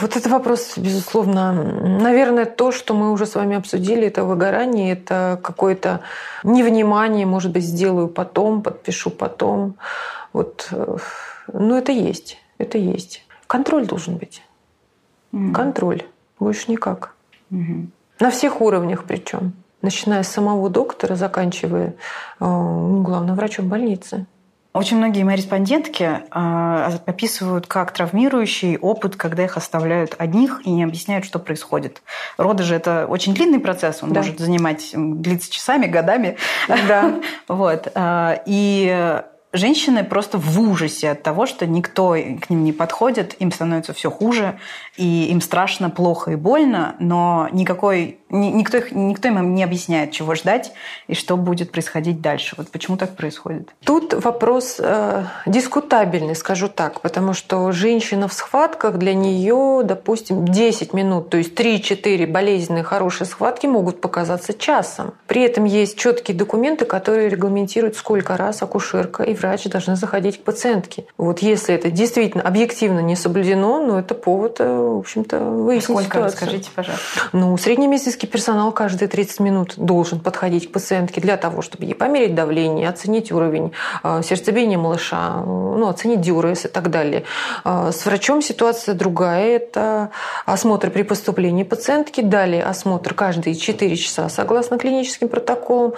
Вот 0.01 0.17
это 0.17 0.29
вопрос, 0.29 0.77
безусловно. 0.77 1.53
Наверное, 1.53 2.45
то, 2.45 2.71
что 2.71 2.93
мы 2.93 3.11
уже 3.11 3.25
с 3.25 3.35
вами 3.35 3.55
обсудили, 3.55 4.07
это 4.07 4.23
выгорание, 4.23 4.93
это 4.93 5.39
какое-то 5.43 6.01
невнимание, 6.43 7.25
может 7.25 7.51
быть, 7.51 7.63
сделаю 7.63 8.07
потом, 8.07 8.63
подпишу 8.63 9.11
потом. 9.11 9.75
Вот, 10.33 10.67
э, 10.71 10.97
ну, 11.53 11.75
это 11.77 11.91
есть, 11.91 12.37
это 12.57 12.77
есть. 12.77 13.23
Контроль 13.47 13.85
должен 13.85 14.17
быть. 14.17 14.41
Mm. 15.33 15.53
Контроль. 15.53 16.03
Больше 16.39 16.71
никак. 16.71 17.13
Mm-hmm. 17.51 17.87
На 18.19 18.31
всех 18.31 18.61
уровнях 18.61 19.03
причем. 19.03 19.53
Начиная 19.81 20.23
с 20.23 20.27
самого 20.27 20.69
доктора, 20.69 21.15
заканчивая 21.15 21.87
э, 21.87 21.93
ну, 22.39 23.03
главным 23.03 23.35
врачом 23.35 23.67
больницы. 23.67 24.25
Очень 24.73 24.97
многие 24.97 25.23
мои 25.23 25.35
респондентки 25.35 26.03
э, 26.03 26.97
описывают 27.05 27.67
как 27.67 27.91
травмирующий 27.91 28.77
опыт, 28.77 29.17
когда 29.17 29.43
их 29.43 29.57
оставляют 29.57 30.15
одних 30.17 30.61
и 30.65 30.69
не 30.69 30.85
объясняют, 30.85 31.25
что 31.25 31.39
происходит. 31.39 32.01
Роды 32.37 32.63
же 32.63 32.75
это 32.75 33.05
очень 33.05 33.33
длинный 33.33 33.59
процесс, 33.59 34.01
он 34.01 34.13
да. 34.13 34.21
может 34.21 34.39
занимать, 34.39 34.91
длиться 34.93 35.51
часами, 35.51 35.87
годами. 35.87 36.37
Да. 36.67 37.19
вот. 37.49 37.91
Э, 37.93 38.37
и 38.45 39.21
женщины 39.53 40.03
просто 40.03 40.37
в 40.37 40.59
ужасе 40.59 41.11
от 41.11 41.23
того, 41.23 41.45
что 41.45 41.65
никто 41.67 42.13
к 42.13 42.49
ним 42.49 42.63
не 42.63 42.73
подходит, 42.73 43.35
им 43.39 43.51
становится 43.51 43.93
все 43.93 44.09
хуже, 44.09 44.57
и 44.95 45.25
им 45.25 45.41
страшно, 45.41 45.89
плохо 45.89 46.31
и 46.31 46.35
больно, 46.35 46.95
но 46.99 47.49
никакой, 47.51 48.19
никто, 48.31 48.77
их, 48.77 48.91
никто 48.91 49.27
им 49.27 49.53
не 49.53 49.63
объясняет, 49.63 50.11
чего 50.11 50.35
ждать 50.35 50.71
и 51.07 51.15
что 51.15 51.37
будет 51.37 51.71
происходить 51.71 52.21
дальше. 52.21 52.55
Вот 52.57 52.69
почему 52.69 52.97
так 52.97 53.15
происходит? 53.15 53.69
Тут 53.83 54.13
вопрос 54.13 54.77
э, 54.79 55.23
дискутабельный, 55.45 56.35
скажу 56.35 56.67
так, 56.67 57.01
потому 57.01 57.33
что 57.33 57.71
женщина 57.71 58.27
в 58.27 58.33
схватках 58.33 58.97
для 58.97 59.13
нее, 59.13 59.81
допустим, 59.83 60.47
10 60.47 60.93
минут, 60.93 61.29
то 61.29 61.37
есть 61.37 61.53
3-4 61.53 62.25
болезненные 62.27 62.83
хорошие 62.83 63.27
схватки 63.27 63.67
могут 63.67 64.01
показаться 64.01 64.53
часом. 64.53 65.13
При 65.27 65.41
этом 65.41 65.65
есть 65.65 65.97
четкие 65.97 66.37
документы, 66.37 66.85
которые 66.85 67.29
регламентируют, 67.29 67.95
сколько 67.95 68.37
раз 68.37 68.61
акушерка 68.61 69.23
и 69.23 69.33
врач 69.33 69.65
должны 69.65 69.95
заходить 69.95 70.41
к 70.41 70.43
пациентке. 70.43 71.05
Вот 71.17 71.39
если 71.39 71.75
это 71.75 71.91
действительно 71.91 72.43
объективно 72.43 72.99
не 72.99 73.15
соблюдено, 73.15 73.85
ну 73.85 73.97
это 73.97 74.15
повод, 74.15 74.57
э, 74.59 74.65
в 74.65 74.99
общем-то, 74.99 75.39
выяснить 75.39 75.83
Сколько, 75.83 76.03
ситуацию. 76.03 76.25
расскажите, 76.25 76.69
пожалуйста. 76.73 77.05
Ну, 77.33 77.57
средний 77.57 77.87
месячный 77.87 78.20
медицинский 78.21 78.27
персонал 78.27 78.71
каждые 78.71 79.07
30 79.07 79.39
минут 79.39 79.73
должен 79.77 80.19
подходить 80.19 80.69
к 80.69 80.71
пациентке 80.71 81.21
для 81.21 81.37
того, 81.37 81.61
чтобы 81.61 81.85
ей 81.85 81.93
померить 81.93 82.35
давление, 82.35 82.89
оценить 82.89 83.31
уровень 83.31 83.71
э, 84.03 84.21
сердцебиения 84.23 84.77
малыша, 84.77 85.41
ну, 85.45 85.87
оценить 85.87 86.21
диурез 86.21 86.65
и 86.65 86.67
так 86.67 86.89
далее. 86.89 87.23
Э, 87.65 87.91
с 87.91 88.05
врачом 88.05 88.41
ситуация 88.41 88.95
другая. 88.95 89.57
Это 89.57 90.09
осмотр 90.45 90.89
при 90.91 91.03
поступлении 91.03 91.63
пациентки, 91.63 92.21
далее 92.21 92.63
осмотр 92.63 93.13
каждые 93.13 93.55
4 93.55 93.95
часа 93.95 94.29
согласно 94.29 94.77
клиническим 94.77 95.27
протоколам. 95.27 95.93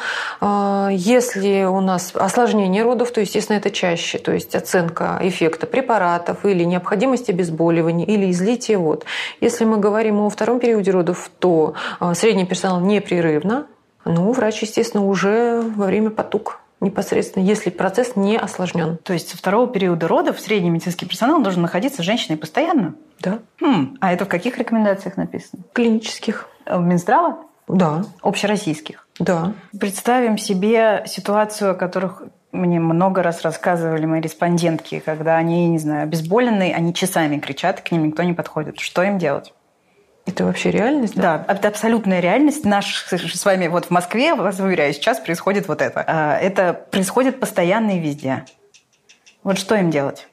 Если 0.91 1.65
у 1.65 1.81
нас 1.81 2.11
осложнение 2.15 2.83
родов, 2.83 3.11
то, 3.11 3.21
естественно, 3.21 3.57
это 3.57 3.69
чаще, 3.69 4.17
то 4.17 4.31
есть 4.31 4.55
оценка 4.55 5.19
эффекта 5.21 5.67
препаратов 5.67 6.45
или 6.45 6.63
необходимости 6.65 7.31
обезболивания 7.31 8.05
или 8.05 8.31
излития 8.31 8.77
вод. 8.77 9.05
Если 9.41 9.65
мы 9.65 9.77
говорим 9.77 10.19
о 10.19 10.29
втором 10.29 10.59
периоде 10.59 10.91
родов, 10.91 11.29
то 11.39 11.73
средний 12.13 12.45
персонал 12.45 12.79
непрерывно, 12.79 13.67
ну, 14.05 14.31
врач, 14.31 14.61
естественно, 14.61 15.05
уже 15.05 15.61
во 15.61 15.85
время 15.85 16.09
потуг 16.09 16.59
непосредственно, 16.81 17.43
если 17.43 17.69
процесс 17.69 18.15
не 18.15 18.37
осложнен. 18.37 18.97
То 18.97 19.13
есть 19.13 19.29
со 19.29 19.37
второго 19.37 19.67
периода 19.67 20.07
родов 20.07 20.39
средний 20.39 20.69
медицинский 20.69 21.05
персонал 21.05 21.41
должен 21.41 21.61
находиться 21.61 22.01
с 22.01 22.05
женщиной 22.05 22.37
постоянно? 22.37 22.95
Да. 23.19 23.39
Хм, 23.61 23.97
а 24.01 24.11
это 24.11 24.25
в 24.25 24.27
каких 24.27 24.57
рекомендациях 24.57 25.15
написано? 25.15 25.63
Клинических. 25.71 26.49
В 26.65 26.81
Минздрава? 26.81 27.37
Да. 27.67 28.03
Общероссийских? 28.21 29.07
Да. 29.19 29.53
Представим 29.79 30.37
себе 30.37 31.03
ситуацию, 31.07 31.71
о 31.71 31.75
которых 31.75 32.23
мне 32.51 32.79
много 32.79 33.23
раз 33.23 33.41
рассказывали 33.41 34.05
мои 34.05 34.21
респондентки, 34.21 34.99
когда 34.99 35.37
они, 35.37 35.69
не 35.69 35.79
знаю, 35.79 36.03
обезболенные, 36.03 36.75
они 36.75 36.93
часами 36.93 37.39
кричат, 37.39 37.81
к 37.81 37.91
ним 37.91 38.07
никто 38.07 38.23
не 38.23 38.33
подходит. 38.33 38.79
Что 38.79 39.01
им 39.03 39.17
делать? 39.17 39.53
Это 40.25 40.45
вообще 40.45 40.71
реальность? 40.71 41.15
Да, 41.15 41.39
да 41.39 41.53
это 41.53 41.67
абсолютная 41.67 42.19
реальность. 42.21 42.63
Наш 42.63 43.05
с 43.09 43.45
вами 43.45 43.67
вот 43.67 43.85
в 43.85 43.89
Москве, 43.91 44.35
вас 44.35 44.59
уверяю, 44.59 44.93
сейчас 44.93 45.19
происходит 45.19 45.67
вот 45.67 45.81
это. 45.81 46.03
А, 46.07 46.37
это 46.37 46.73
происходит 46.73 47.39
постоянно 47.39 47.97
и 47.97 47.99
везде. 47.99 48.45
Вот 49.43 49.57
что 49.57 49.75
им 49.75 49.91
делать? 49.91 50.27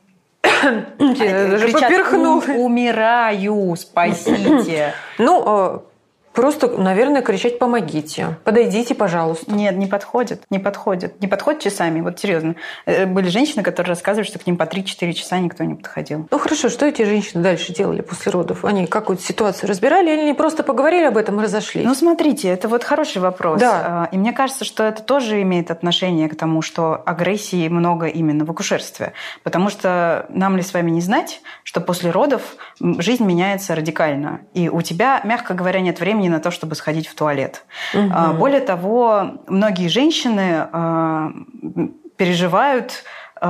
Я 0.45 1.49
даже 1.49 1.69
поперхнула. 1.69 2.43
Умираю, 2.57 3.75
спасите. 3.77 4.95
Ну, 5.19 5.43
а, 5.45 5.83
Просто, 6.33 6.69
наверное, 6.69 7.23
кричать 7.23 7.59
«помогите», 7.59 8.39
«подойдите, 8.45 8.95
пожалуйста». 8.95 9.51
Нет, 9.53 9.77
не 9.77 9.87
подходит, 9.87 10.43
не 10.49 10.59
подходит. 10.59 11.21
Не 11.21 11.27
подходит 11.27 11.63
часами, 11.63 12.01
вот 12.01 12.21
серьезно. 12.21 12.55
Э, 12.87 13.07
были 13.07 13.29
женщины, 13.29 13.63
которые 13.63 13.91
рассказывают, 13.91 14.29
что 14.29 14.39
к 14.39 14.47
ним 14.47 14.57
по 14.57 14.63
3-4 14.63 15.13
часа 15.13 15.39
никто 15.39 15.65
не 15.65 15.75
подходил. 15.75 16.29
Ну 16.31 16.39
хорошо, 16.39 16.69
что 16.69 16.87
эти 16.87 17.03
женщины 17.03 17.43
дальше 17.43 17.73
делали 17.73 18.01
после 18.01 18.31
родов? 18.31 18.65
Они 18.65 18.87
какую-то 18.87 19.23
ситуацию 19.23 19.69
разбирали 19.69 20.11
или 20.13 20.21
они 20.21 20.35
просто 20.35 20.63
поговорили 20.63 21.05
об 21.05 21.17
этом 21.17 21.41
и 21.41 21.45
разошлись? 21.45 21.85
Ну 21.85 21.95
смотрите, 21.95 22.49
это 22.49 22.69
вот 22.69 22.85
хороший 22.85 23.21
вопрос. 23.21 23.61
Да. 23.61 23.83
А, 23.85 24.09
и 24.13 24.19
мне 24.19 24.33
кажется, 24.33 24.65
что 24.65 24.85
это 24.85 25.03
тоже 25.03 25.43
имеет 25.43 25.71
отношение 25.71 26.29
к 26.29 26.37
тому, 26.37 26.63
что 26.63 27.03
агрессии 27.05 27.69
много 27.69 28.07
именно 28.07 28.45
в 28.45 28.51
акушерстве. 28.51 29.15
Потому 29.43 29.69
что 29.69 30.27
нам 30.29 30.57
ли 30.57 30.63
с 30.63 30.73
вами 30.73 30.91
не 30.91 31.01
знать, 31.01 31.41
что 31.65 31.81
после 31.81 32.11
родов 32.11 32.57
жизнь 32.81 33.25
меняется 33.25 33.75
радикально. 33.75 34.43
И 34.55 34.69
у 34.69 34.81
тебя, 34.83 35.21
мягко 35.25 35.55
говоря, 35.55 35.81
нет 35.81 35.99
времени 35.99 36.20
на 36.29 36.41
то, 36.41 36.51
чтобы 36.51 36.75
сходить 36.75 37.07
в 37.07 37.15
туалет. 37.15 37.65
Угу. 37.95 38.35
Более 38.39 38.61
того, 38.61 39.43
многие 39.47 39.89
женщины 39.89 40.69
а, 40.73 41.31
переживают 42.17 43.05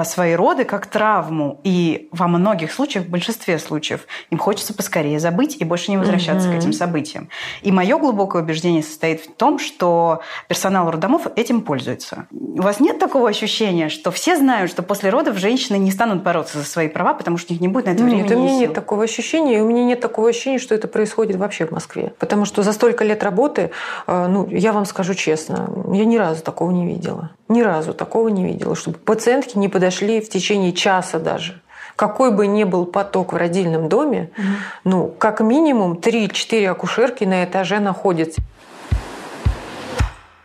свои 0.04 0.34
роды 0.34 0.64
как 0.64 0.86
травму. 0.86 1.60
И 1.64 2.08
во 2.12 2.28
многих 2.28 2.72
случаях, 2.72 3.06
в 3.06 3.08
большинстве 3.08 3.58
случаев, 3.58 4.06
им 4.30 4.38
хочется 4.38 4.74
поскорее 4.74 5.18
забыть 5.20 5.56
и 5.60 5.64
больше 5.64 5.90
не 5.90 5.96
возвращаться 5.96 6.48
mm-hmm. 6.48 6.54
к 6.54 6.58
этим 6.58 6.72
событиям. 6.72 7.28
И 7.62 7.72
мое 7.72 7.98
глубокое 7.98 8.42
убеждение 8.42 8.82
состоит 8.82 9.20
в 9.20 9.34
том, 9.34 9.58
что 9.58 10.20
персонал 10.48 10.90
роддомов 10.90 11.26
этим 11.36 11.62
пользуется. 11.62 12.26
У 12.30 12.62
вас 12.62 12.80
нет 12.80 12.98
такого 12.98 13.28
ощущения, 13.28 13.88
что 13.88 14.10
все 14.10 14.36
знают, 14.36 14.70
что 14.70 14.82
после 14.82 15.10
родов 15.10 15.38
женщины 15.38 15.76
не 15.76 15.90
станут 15.90 16.22
бороться 16.22 16.58
за 16.58 16.64
свои 16.64 16.88
права, 16.88 17.14
потому 17.14 17.38
что 17.38 17.52
у 17.52 17.54
них 17.54 17.60
не 17.60 17.68
будет 17.68 17.86
на 17.86 17.90
это 17.90 18.02
времени 18.02 18.22
Нет, 18.22 18.32
у 18.32 18.40
меня 18.40 18.58
нет 18.58 18.74
такого 18.74 19.04
ощущения, 19.04 19.58
и 19.58 19.60
у 19.60 19.66
меня 19.66 19.84
нет 19.84 20.00
такого 20.00 20.28
ощущения, 20.28 20.58
что 20.58 20.74
это 20.74 20.88
происходит 20.88 21.36
вообще 21.36 21.66
в 21.66 21.72
Москве. 21.72 22.12
Потому 22.18 22.44
что 22.44 22.62
за 22.62 22.72
столько 22.72 23.04
лет 23.04 23.22
работы, 23.22 23.70
э, 24.06 24.26
ну, 24.28 24.48
я 24.50 24.72
вам 24.72 24.84
скажу 24.84 25.14
честно, 25.14 25.70
я 25.92 26.04
ни 26.04 26.16
разу 26.16 26.42
такого 26.42 26.70
не 26.70 26.86
видела. 26.86 27.30
Ни 27.50 27.62
разу 27.62 27.94
такого 27.94 28.28
не 28.28 28.44
видела, 28.44 28.76
чтобы 28.76 28.98
пациентки 28.98 29.58
не 29.58 29.68
подошли 29.68 30.20
в 30.20 30.28
течение 30.30 30.72
часа 30.72 31.18
даже. 31.18 31.60
Какой 31.96 32.30
бы 32.30 32.46
ни 32.46 32.62
был 32.62 32.86
поток 32.86 33.32
в 33.32 33.36
родильном 33.36 33.88
доме, 33.88 34.30
угу. 34.38 34.46
ну, 34.84 35.08
как 35.18 35.40
минимум 35.40 35.94
3-4 35.94 36.68
акушерки 36.68 37.24
на 37.24 37.44
этаже 37.44 37.80
находятся. 37.80 38.40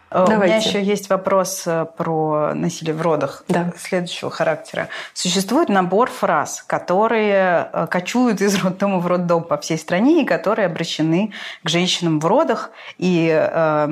Давайте. 0.10 0.36
У 0.36 0.46
меня 0.46 0.58
еще 0.58 0.82
есть 0.82 1.10
вопрос 1.10 1.64
э, 1.68 1.86
про 1.98 2.54
насилие 2.56 2.96
в 2.96 3.02
родах 3.02 3.44
да. 3.50 3.72
следующего 3.78 4.32
характера. 4.32 4.88
Существует 5.14 5.68
набор 5.70 6.10
фраз, 6.10 6.64
которые 6.66 7.70
э, 7.72 7.88
кочуют 7.88 8.42
из 8.42 8.56
роддома 8.64 9.00
в 9.00 9.08
роддом 9.08 9.44
по 9.44 9.58
всей 9.58 9.78
стране 9.78 10.24
и 10.24 10.26
которые 10.26 10.68
обращены 10.68 11.34
к 11.64 11.70
женщинам 11.70 12.20
в 12.20 12.26
родах. 12.26 12.72
И 12.98 13.30
э, 13.30 13.88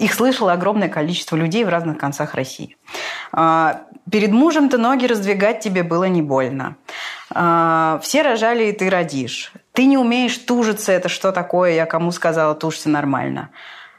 их 0.00 0.14
слышало 0.14 0.52
огромное 0.52 0.88
количество 0.88 1.36
людей 1.36 1.64
в 1.64 1.68
разных 1.68 1.98
концах 1.98 2.34
России. 2.34 2.76
А, 3.32 3.82
Перед 4.10 4.32
мужем 4.32 4.68
ты 4.68 4.78
ноги 4.78 5.06
раздвигать 5.06 5.60
тебе 5.60 5.82
было 5.82 6.04
не 6.04 6.22
больно. 6.22 6.76
А, 7.32 8.00
все 8.02 8.22
рожали, 8.22 8.64
и 8.64 8.72
ты 8.72 8.90
родишь. 8.90 9.52
Ты 9.72 9.84
не 9.84 9.98
умеешь 9.98 10.36
тужиться, 10.36 10.90
это 10.90 11.08
что 11.08 11.30
такое? 11.30 11.74
Я 11.74 11.86
кому 11.86 12.10
сказала, 12.10 12.54
тужься 12.54 12.88
нормально. 12.88 13.50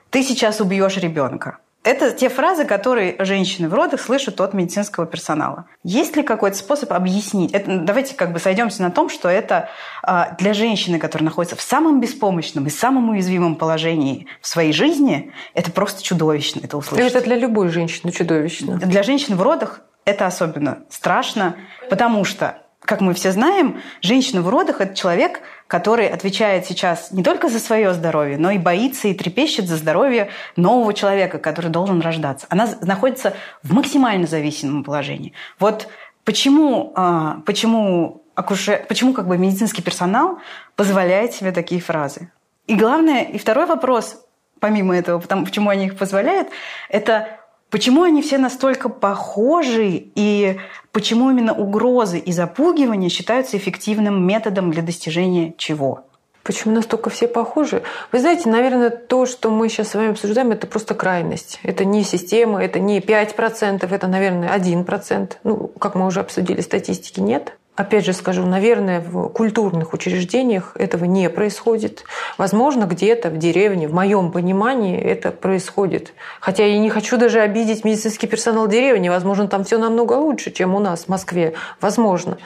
Ты 0.10 0.24
сейчас 0.24 0.60
убьешь 0.60 0.98
ребенка. 0.98 1.60
Это 1.84 2.12
те 2.12 2.30
фразы, 2.30 2.65
которые 2.65 3.15
женщины 3.20 3.67
в 3.67 3.74
родах 3.74 4.00
слышат 4.00 4.39
от 4.39 4.54
медицинского 4.54 5.08
персонала. 5.08 5.65
Есть 5.84 6.15
ли 6.15 6.22
какой-то 6.22 6.56
способ 6.56 6.94
объяснить? 6.94 7.54
Это, 7.54 7.80
давайте 7.80 8.15
как 8.15 8.34
бы 8.34 8.39
сойдемся 8.39 8.84
на 8.84 8.91
том, 8.91 9.10
что 9.10 9.30
это 9.30 9.70
э, 10.08 10.36
для 10.38 10.54
женщины, 10.54 11.00
которая 11.00 11.26
находится 11.26 11.56
в 11.56 11.62
самом 11.62 12.00
беспомощном 12.00 12.67
и 12.67 12.70
самом 12.70 13.10
уязвимом 13.10 13.56
положении 13.56 14.28
в 14.41 14.48
своей 14.48 14.74
жизни, 14.74 15.34
это 15.56 15.72
просто 15.72 16.04
чудовищно 16.04 16.62
это 16.63 16.78
услышать. 16.78 17.13
Это 17.13 17.22
для 17.24 17.36
любой 17.36 17.70
женщины 17.70 18.12
чудовищно. 18.12 18.78
Для 18.78 19.02
женщин 19.02 19.36
в 19.36 19.41
родах 19.41 19.82
это 20.06 20.28
особенно 20.28 20.80
страшно, 20.89 21.56
потому 21.89 22.26
что 22.26 22.61
как 22.82 23.00
мы 23.00 23.13
все 23.13 23.32
знаем, 23.32 23.82
женщина 24.02 24.41
в 24.41 24.50
родах– 24.50 24.78
это 24.82 24.96
человек, 24.96 25.41
который 25.67 26.10
отвечает 26.10 26.65
сейчас 26.65 27.12
не 27.12 27.24
только 27.24 27.48
за 27.48 27.60
свое 27.60 27.94
здоровье, 27.94 28.38
но 28.38 28.52
и 28.52 28.58
боится 28.58 29.08
и 29.08 29.13
трепещет 29.13 29.67
за 29.67 29.78
здоровье 29.78 30.30
нового 30.56 30.94
человека, 30.94 31.38
который 31.38 31.70
должен 31.70 32.02
рождаться. 32.02 32.48
Она 32.50 32.67
находится 32.82 33.34
в 33.63 33.74
максимально 33.74 34.28
зависимом 34.28 34.84
положении. 34.84 35.34
Вот 35.60 35.88
почему, 36.26 36.91
а, 36.96 37.41
почему, 37.46 38.24
акуше, 38.36 38.84
почему 38.89 39.13
как 39.13 39.28
бы 39.28 39.38
медицинский 39.38 39.84
персонал 39.84 40.39
позволяет 40.76 41.34
себе 41.34 41.52
такие 41.52 41.80
фразы? 41.80 42.32
И 42.67 42.76
главное, 42.76 43.24
и 43.24 43.38
второй 43.38 43.67
вопрос, 43.67 44.26
помимо 44.60 44.98
этого, 44.98 45.20
потому, 45.20 45.46
почему 45.46 45.70
они 45.70 45.86
их 45.86 45.98
позволяют, 45.98 46.50
это 46.89 47.40
Почему 47.72 48.04
они 48.04 48.22
все 48.22 48.38
настолько 48.38 48.90
похожи 48.90 49.88
и 50.14 50.60
почему 50.92 51.32
именно 51.32 51.54
угрозы 51.54 52.20
и 52.20 52.34
запугивания 52.34 53.08
считаются 53.08 53.56
эффективным 53.56 54.28
методом 54.28 54.72
для 54.72 54.84
достижения 54.84 55.54
чего? 55.58 56.04
Почему 56.44 56.74
настолько 56.76 57.10
все 57.10 57.30
похожи? 57.30 57.82
Вы 58.12 58.20
знаете, 58.20 58.50
наверное, 58.50 58.90
то, 58.90 59.26
что 59.26 59.50
мы 59.50 59.70
сейчас 59.70 59.90
с 59.90 59.96
вами 59.96 60.12
обсуждаем, 60.12 60.52
это 60.52 60.68
просто 60.68 60.96
крайность. 60.96 61.60
Это 61.64 61.86
не 61.86 62.04
система, 62.04 62.62
это 62.62 62.80
не 62.80 63.00
5%, 63.00 63.88
это, 63.90 64.08
наверное, 64.08 64.50
1%. 64.58 65.34
Ну, 65.46 65.68
как 65.80 65.96
мы 65.96 66.08
уже 66.08 66.20
обсудили, 66.20 66.60
статистики 66.60 67.22
нет. 67.22 67.58
Опять 67.78 68.06
же 68.06 68.12
скажу, 68.12 68.46
наверное, 68.46 69.00
в 69.00 69.30
культурных 69.30 69.94
учреждениях 69.94 70.76
этого 70.76 71.06
не 71.06 71.30
происходит. 71.30 72.04
Возможно, 72.38 72.84
где-то 72.84 73.30
в 73.30 73.38
деревне, 73.38 73.88
в 73.88 73.94
моем 73.94 74.34
понимании, 74.34 75.00
это 75.00 75.32
происходит. 75.32 76.14
Хотя 76.42 76.66
я 76.66 76.78
не 76.80 76.90
хочу 76.90 77.18
даже 77.18 77.40
обидеть 77.40 77.86
медицинский 77.86 78.28
персонал 78.28 78.68
деревни. 78.68 79.08
Возможно, 79.08 79.48
там 79.48 79.64
все 79.64 79.78
намного 79.78 80.14
лучше, 80.14 80.52
чем 80.52 80.76
у 80.76 80.80
нас 80.80 81.06
в 81.06 81.08
Москве. 81.08 81.54
Возможно. 81.80 82.38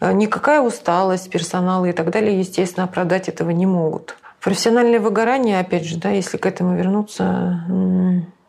Э, 0.00 0.12
никакая 0.12 0.60
усталость 0.60 1.30
персонала 1.30 1.86
и 1.86 1.92
так 1.92 2.10
далее, 2.10 2.38
естественно, 2.38 2.84
оправдать 2.84 3.28
этого 3.28 3.50
не 3.50 3.64
могут. 3.64 4.16
Профессиональное 4.40 5.00
выгорание, 5.00 5.60
опять 5.60 5.86
же, 5.86 5.96
да, 5.96 6.10
если 6.10 6.36
к 6.36 6.44
этому 6.44 6.76
вернуться, 6.76 7.64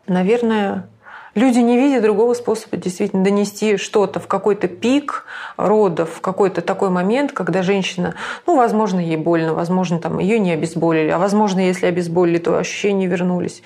наверное, 0.06 0.86
Люди 1.34 1.58
не 1.58 1.76
видят 1.78 2.02
другого 2.02 2.34
способа 2.34 2.76
действительно 2.76 3.22
донести 3.22 3.76
что-то 3.76 4.18
в 4.18 4.26
какой-то 4.26 4.66
пик 4.66 5.24
родов, 5.56 6.10
в 6.14 6.20
какой-то 6.20 6.60
такой 6.60 6.90
момент, 6.90 7.32
когда 7.32 7.62
женщина, 7.62 8.14
ну, 8.46 8.56
возможно, 8.56 8.98
ей 8.98 9.16
больно, 9.16 9.54
возможно, 9.54 10.00
там 10.00 10.18
ее 10.18 10.38
не 10.38 10.52
обезболили, 10.52 11.10
а 11.10 11.18
возможно, 11.18 11.60
если 11.60 11.86
обезболили, 11.86 12.38
то 12.38 12.58
ощущения 12.58 13.06
вернулись. 13.06 13.62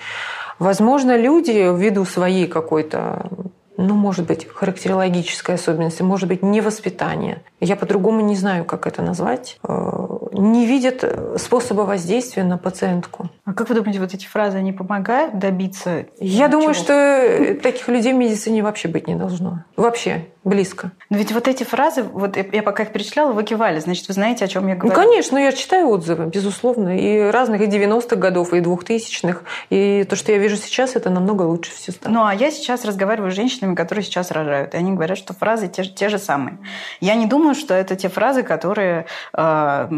Возможно, 0.59 1.17
люди 1.17 1.51
ввиду 1.51 2.05
своей 2.05 2.47
какой-то 2.47 3.29
ну, 3.77 3.95
может 3.95 4.25
быть, 4.25 4.47
характерологической 4.47 5.55
особенности, 5.55 6.01
может 6.01 6.27
быть, 6.27 6.43
невоспитание. 6.43 7.41
Я 7.59 7.75
по-другому 7.75 8.21
не 8.21 8.35
знаю, 8.35 8.65
как 8.65 8.87
это 8.87 9.01
назвать. 9.01 9.57
Э, 9.67 10.17
не 10.33 10.65
видят 10.65 11.03
способа 11.37 11.81
воздействия 11.81 12.43
на 12.43 12.57
пациентку. 12.57 13.29
А 13.45 13.53
как 13.53 13.69
вы 13.69 13.75
думаете, 13.75 13.99
вот 13.99 14.13
эти 14.13 14.25
фразы, 14.25 14.57
они 14.57 14.71
помогают 14.71 15.39
добиться? 15.39 16.05
Я 16.19 16.47
думаю, 16.47 16.73
что 16.73 17.57
таких 17.61 17.87
людей 17.87 18.13
в 18.13 18.17
медицине 18.17 18.63
вообще 18.63 18.87
быть 18.87 19.07
не 19.07 19.15
должно. 19.15 19.63
Вообще 19.75 20.25
близко. 20.45 20.91
Но 21.09 21.17
ведь 21.17 21.31
вот 21.31 21.47
эти 21.47 21.63
фразы, 21.63 22.03
вот 22.03 22.37
я 22.37 22.63
пока 22.63 22.83
их 22.83 22.93
перечисляла, 22.93 23.33
вы 23.33 23.43
кивали, 23.43 23.79
значит, 23.79 24.07
вы 24.07 24.13
знаете, 24.13 24.45
о 24.45 24.47
чем 24.47 24.67
я 24.67 24.75
говорю. 24.75 24.95
Ну, 24.95 25.03
конечно, 25.03 25.37
я 25.37 25.51
читаю 25.51 25.89
отзывы, 25.89 26.27
безусловно, 26.27 26.97
и 26.97 27.31
разных, 27.31 27.61
и 27.61 27.65
90-х 27.65 28.15
годов, 28.15 28.53
и 28.53 28.59
2000-х. 28.59 29.41
И 29.71 30.05
то, 30.07 30.15
что 30.15 30.31
я 30.31 30.37
вижу 30.37 30.55
сейчас, 30.55 30.95
это 30.95 31.09
намного 31.09 31.41
лучше 31.41 31.71
все 31.71 31.91
стало. 31.91 32.13
Ну, 32.13 32.25
а 32.25 32.33
я 32.33 32.51
сейчас 32.51 32.85
разговариваю 32.85 33.31
с 33.31 33.35
женщинами, 33.35 33.73
которые 33.73 34.05
сейчас 34.05 34.29
рожают, 34.29 34.75
и 34.75 34.77
они 34.77 34.91
говорят, 34.91 35.17
что 35.17 35.33
фразы 35.33 35.67
те, 35.67 35.83
те 35.83 36.09
же 36.09 36.19
самые. 36.19 36.59
Я 37.01 37.15
не 37.15 37.25
думаю, 37.25 37.55
что 37.55 37.73
это 37.73 37.95
те 37.95 38.07
фразы, 38.07 38.43
которые 38.43 39.07
э, 39.33 39.89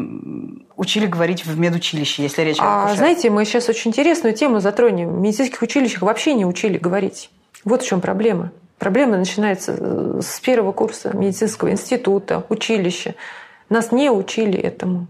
учили 0.78 1.08
говорить 1.08 1.46
в 1.46 1.60
медучилище, 1.60 2.24
если 2.24 2.44
речь 2.44 2.60
о 2.62 2.86
А 2.86 2.96
знаете, 2.96 3.30
мы 3.30 3.44
сейчас 3.44 3.68
очень 3.68 3.92
интересную 3.92 4.34
тему 4.34 4.62
затронем. 4.62 5.10
В 5.10 5.20
медицинских 5.20 5.62
училищах 5.62 6.04
вообще 6.04 6.34
не 6.34 6.46
учили 6.46 6.78
говорить. 6.78 7.32
Вот 7.66 7.82
в 7.82 7.86
чем 7.86 8.00
проблема. 8.00 8.52
Проблема 8.78 9.18
начинается 9.18 9.76
э, 9.78 10.20
с 10.22 10.40
первого 10.40 10.72
курса 10.72 11.16
медицинского 11.16 11.72
института, 11.72 12.46
училища. 12.50 13.16
Нас 13.70 13.92
не 13.92 14.12
учили 14.12 14.60
этому. 14.60 15.08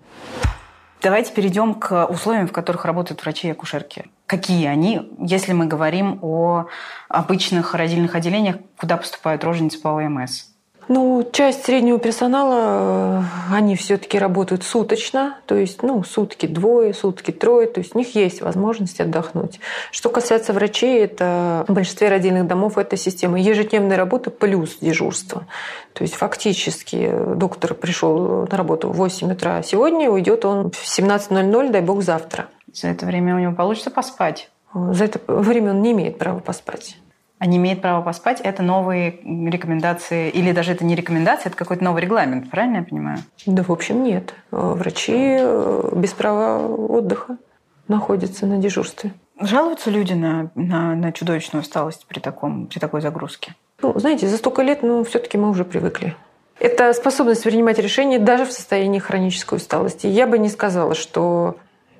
Давайте 1.02 1.32
перейдем 1.32 1.76
к 1.76 2.06
условиям, 2.08 2.48
в 2.48 2.52
которых 2.52 2.86
работают 2.86 3.22
врачи 3.22 3.48
и 3.48 3.52
акушерки. 3.52 4.06
Какие 4.26 4.68
они, 4.68 5.12
если 5.20 5.54
мы 5.54 5.66
говорим 5.66 6.20
о 6.22 6.66
обычных 7.08 7.76
родильных 7.76 8.16
отделениях, 8.16 8.58
куда 8.78 8.98
поступают 8.98 9.44
роженицы 9.44 9.80
по 9.80 9.90
ОМС? 9.90 10.46
Ну, 10.90 11.28
часть 11.34 11.66
среднего 11.66 12.00
персонала, 12.00 13.22
э, 13.52 13.56
они 13.56 13.76
все-таки 13.76 14.18
работают 14.18 14.64
суточно, 14.64 15.38
то 15.46 15.56
есть, 15.56 15.84
ну, 15.84 16.02
сутки 16.04 16.46
двое, 16.46 16.94
сутки 16.94 17.32
трое, 17.32 17.68
то 17.68 17.80
есть 17.82 17.94
у 17.94 17.98
них 17.98 18.16
есть 18.16 18.42
возможность 18.42 19.02
отдохнуть. 19.02 19.60
Что 19.92 20.10
касается 20.10 20.54
врачей, 20.54 21.04
это 21.04 21.66
в 21.68 21.74
большинстве 21.74 22.08
родильных 22.08 22.48
домов 22.48 22.78
это 22.78 22.96
система 22.96 23.38
ежедневной 23.38 23.98
работы 23.98 24.30
плюс 24.30 24.78
дежурство. 24.80 25.46
То 25.92 26.04
есть 26.04 26.16
фактически 26.16 27.12
доктор 27.36 27.74
пришел 27.74 28.48
на 28.50 28.58
работу 28.58 28.88
в 28.90 28.96
8 28.96 29.34
утра 29.34 29.62
сегодня, 29.64 30.10
уйдет 30.10 30.46
он 30.46 30.72
в 30.72 30.86
17.00, 30.86 31.70
дай 31.70 31.82
бог, 31.82 32.02
завтра. 32.02 32.48
За 32.72 32.88
это 32.88 33.06
время 33.06 33.36
у 33.36 33.40
него 33.40 33.54
получится 33.54 33.92
поспать? 33.92 34.50
За 34.74 35.04
это 35.04 35.20
время 35.28 35.72
он 35.72 35.82
не 35.82 35.92
имеет 35.92 36.18
права 36.18 36.40
поспать 36.40 36.98
а 37.40 37.46
не 37.46 37.58
имеет 37.58 37.82
права 37.82 38.02
поспать, 38.02 38.42
это 38.42 38.64
новые 38.64 39.20
рекомендации, 39.24 40.30
или 40.30 40.52
даже 40.52 40.72
это 40.72 40.84
не 40.84 40.96
рекомендация, 40.96 41.50
это 41.50 41.58
какой-то 41.58 41.84
новый 41.84 42.02
регламент, 42.02 42.50
правильно 42.50 42.78
я 42.78 42.84
понимаю? 42.84 43.20
Да, 43.46 43.64
в 43.64 43.72
общем, 43.72 44.04
нет. 44.04 44.34
Врачи 44.52 45.38
э, 45.40 45.90
без 45.96 46.14
права 46.14 46.66
отдыха 46.68 47.38
находятся 47.88 48.46
на 48.46 48.58
дежурстве. 48.58 49.14
Жалуются 49.40 49.92
люди 49.92 50.14
на, 50.14 50.50
на, 50.56 50.96
на 50.96 51.12
чудовищную 51.12 51.62
усталость 51.62 52.06
при, 52.08 52.20
таком, 52.20 52.68
при 52.68 52.80
такой 52.80 53.02
загрузке? 53.02 53.56
Ну, 53.82 53.98
знаете, 54.00 54.28
за 54.28 54.38
столько 54.38 54.64
лет, 54.64 54.82
ну, 54.82 55.04
все-таки 55.04 55.38
мы 55.38 55.50
уже 55.50 55.64
привыкли. 55.64 56.16
Это 56.60 56.92
способность 56.94 57.44
принимать 57.44 57.78
решения 57.78 58.18
даже 58.18 58.46
в 58.46 58.52
состоянии 58.52 58.98
хронической 58.98 59.58
усталости. 59.58 60.08
Я 60.08 60.26
бы 60.26 60.40
не 60.40 60.50
сказала, 60.50 60.96
что 60.96 61.58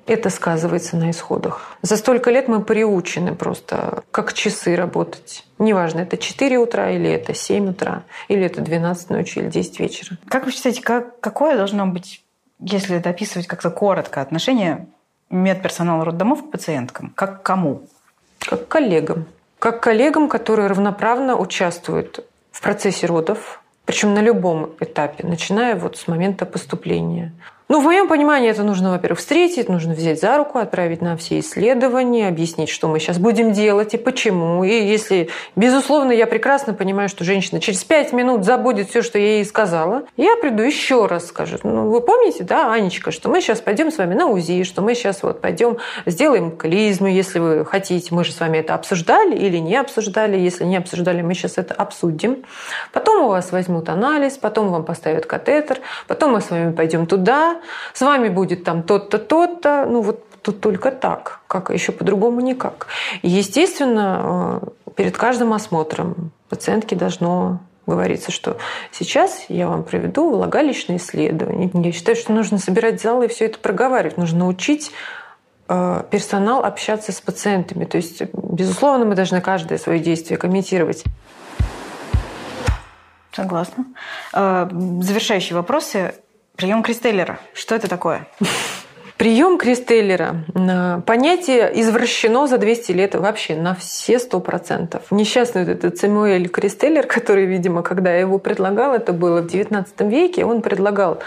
это 0.08 0.30
сказывается 0.30 0.96
на 0.96 1.10
исходах. 1.10 1.76
За 1.82 1.96
столько 1.96 2.30
лет 2.30 2.48
мы 2.48 2.62
приучены 2.62 3.34
просто 3.34 4.02
как 4.10 4.32
часы 4.32 4.74
работать. 4.74 5.44
Неважно, 5.58 6.00
это 6.00 6.16
4 6.16 6.58
утра 6.58 6.90
или 6.90 7.10
это 7.10 7.34
7 7.34 7.70
утра, 7.70 8.04
или 8.28 8.44
это 8.44 8.60
12 8.62 9.10
ночи 9.10 9.38
или 9.38 9.48
10 9.48 9.80
вечера. 9.80 10.18
Как 10.28 10.46
вы 10.46 10.52
считаете, 10.52 10.82
как, 10.82 11.20
какое 11.20 11.56
должно 11.56 11.86
быть, 11.86 12.24
если 12.58 12.96
это 12.96 13.10
описывать 13.10 13.46
как-то 13.46 13.70
коротко, 13.70 14.20
отношение 14.20 14.86
медперсонала 15.30 16.04
роддомов 16.04 16.42
к 16.42 16.50
пациенткам? 16.50 17.12
Как 17.14 17.42
к 17.42 17.42
кому? 17.44 17.82
Как 18.38 18.66
к 18.66 18.68
коллегам. 18.68 19.26
Как 19.58 19.80
к 19.80 19.82
коллегам, 19.82 20.28
которые 20.28 20.68
равноправно 20.68 21.36
участвуют 21.36 22.24
в 22.50 22.62
процессе 22.62 23.06
родов, 23.06 23.62
причем 23.84 24.14
на 24.14 24.20
любом 24.20 24.74
этапе, 24.80 25.26
начиная 25.26 25.74
вот 25.74 25.96
с 25.96 26.08
момента 26.08 26.46
поступления. 26.46 27.32
Ну, 27.70 27.82
в 27.82 27.84
моем 27.84 28.08
понимании 28.08 28.48
это 28.48 28.62
нужно, 28.62 28.92
во-первых, 28.92 29.18
встретить, 29.18 29.68
нужно 29.68 29.92
взять 29.92 30.18
за 30.18 30.38
руку, 30.38 30.58
отправить 30.58 31.02
на 31.02 31.18
все 31.18 31.38
исследования, 31.40 32.26
объяснить, 32.26 32.70
что 32.70 32.88
мы 32.88 32.98
сейчас 32.98 33.18
будем 33.18 33.52
делать 33.52 33.92
и 33.92 33.98
почему. 33.98 34.64
И 34.64 34.70
если, 34.70 35.28
безусловно, 35.54 36.12
я 36.12 36.26
прекрасно 36.26 36.72
понимаю, 36.72 37.10
что 37.10 37.24
женщина 37.24 37.60
через 37.60 37.84
пять 37.84 38.14
минут 38.14 38.46
забудет 38.46 38.88
все, 38.88 39.02
что 39.02 39.18
я 39.18 39.34
ей 39.34 39.44
сказала, 39.44 40.04
я 40.16 40.36
приду 40.36 40.62
еще 40.62 41.04
раз 41.04 41.26
скажу. 41.26 41.58
Ну, 41.62 41.90
вы 41.90 42.00
помните, 42.00 42.42
да, 42.42 42.72
Анечка, 42.72 43.10
что 43.10 43.28
мы 43.28 43.42
сейчас 43.42 43.60
пойдем 43.60 43.90
с 43.90 43.98
вами 43.98 44.14
на 44.14 44.28
УЗИ, 44.28 44.62
что 44.62 44.80
мы 44.80 44.94
сейчас 44.94 45.22
вот 45.22 45.42
пойдем 45.42 45.76
сделаем 46.06 46.56
клизму, 46.56 47.08
если 47.08 47.38
вы 47.38 47.66
хотите. 47.66 48.14
Мы 48.14 48.24
же 48.24 48.32
с 48.32 48.40
вами 48.40 48.56
это 48.56 48.76
обсуждали 48.76 49.36
или 49.36 49.58
не 49.58 49.76
обсуждали. 49.76 50.38
Если 50.38 50.64
не 50.64 50.78
обсуждали, 50.78 51.20
мы 51.20 51.34
сейчас 51.34 51.58
это 51.58 51.74
обсудим. 51.74 52.44
Потом 52.94 53.26
у 53.26 53.28
вас 53.28 53.52
возьмут 53.52 53.90
анализ, 53.90 54.38
потом 54.38 54.68
вам 54.68 54.86
поставят 54.86 55.26
катетер, 55.26 55.80
потом 56.06 56.32
мы 56.32 56.40
с 56.40 56.48
вами 56.48 56.72
пойдем 56.72 57.06
туда, 57.06 57.57
с 57.92 58.00
вами 58.00 58.28
будет 58.28 58.64
там 58.64 58.82
тот-то, 58.82 59.18
тот-то, 59.18 59.86
ну 59.88 60.02
вот 60.02 60.24
тут 60.42 60.60
только 60.60 60.90
так, 60.90 61.40
как 61.46 61.70
еще 61.70 61.92
по-другому 61.92 62.40
никак. 62.40 62.86
естественно, 63.22 64.60
э, 64.62 64.92
перед 64.94 65.16
каждым 65.16 65.52
осмотром 65.52 66.32
пациентке 66.48 66.96
должно 66.96 67.60
говорится, 67.86 68.30
что 68.30 68.58
сейчас 68.92 69.46
я 69.48 69.66
вам 69.66 69.82
проведу 69.82 70.30
влагалищное 70.30 70.98
исследование. 70.98 71.70
Я 71.72 71.92
считаю, 71.92 72.16
что 72.16 72.32
нужно 72.32 72.58
собирать 72.58 73.00
залы 73.00 73.26
и 73.26 73.28
все 73.28 73.46
это 73.46 73.58
проговаривать. 73.58 74.18
Нужно 74.18 74.40
научить 74.40 74.92
э, 75.68 76.02
персонал 76.10 76.64
общаться 76.64 77.12
с 77.12 77.20
пациентами. 77.20 77.84
То 77.84 77.96
есть, 77.96 78.22
безусловно, 78.32 79.06
мы 79.06 79.14
должны 79.14 79.40
каждое 79.40 79.78
свое 79.78 80.00
действие 80.00 80.38
комментировать. 80.38 81.04
Согласна. 83.32 83.86
Э, 84.32 84.68
завершающие 84.70 85.56
вопросы. 85.56 86.14
Прием 86.58 86.82
Кристеллера. 86.82 87.38
Что 87.54 87.76
это 87.76 87.88
такое? 87.88 88.26
Прием 89.16 89.58
Кристеллера. 89.58 90.44
Понятие 91.06 91.70
извращено 91.80 92.48
за 92.48 92.58
200 92.58 92.92
лет 92.92 93.14
вообще 93.14 93.54
на 93.54 93.76
все 93.76 94.14
100%. 94.16 95.00
Несчастный 95.12 95.64
вот 95.64 95.70
этот 95.70 95.98
Самуэль 95.98 96.48
Кристеллер, 96.48 97.06
который, 97.06 97.46
видимо, 97.46 97.84
когда 97.84 98.12
я 98.12 98.18
его 98.18 98.40
предлагал, 98.40 98.92
это 98.92 99.12
было 99.12 99.40
в 99.42 99.46
19 99.46 100.00
веке, 100.00 100.44
он 100.44 100.60
предлагал 100.60 101.20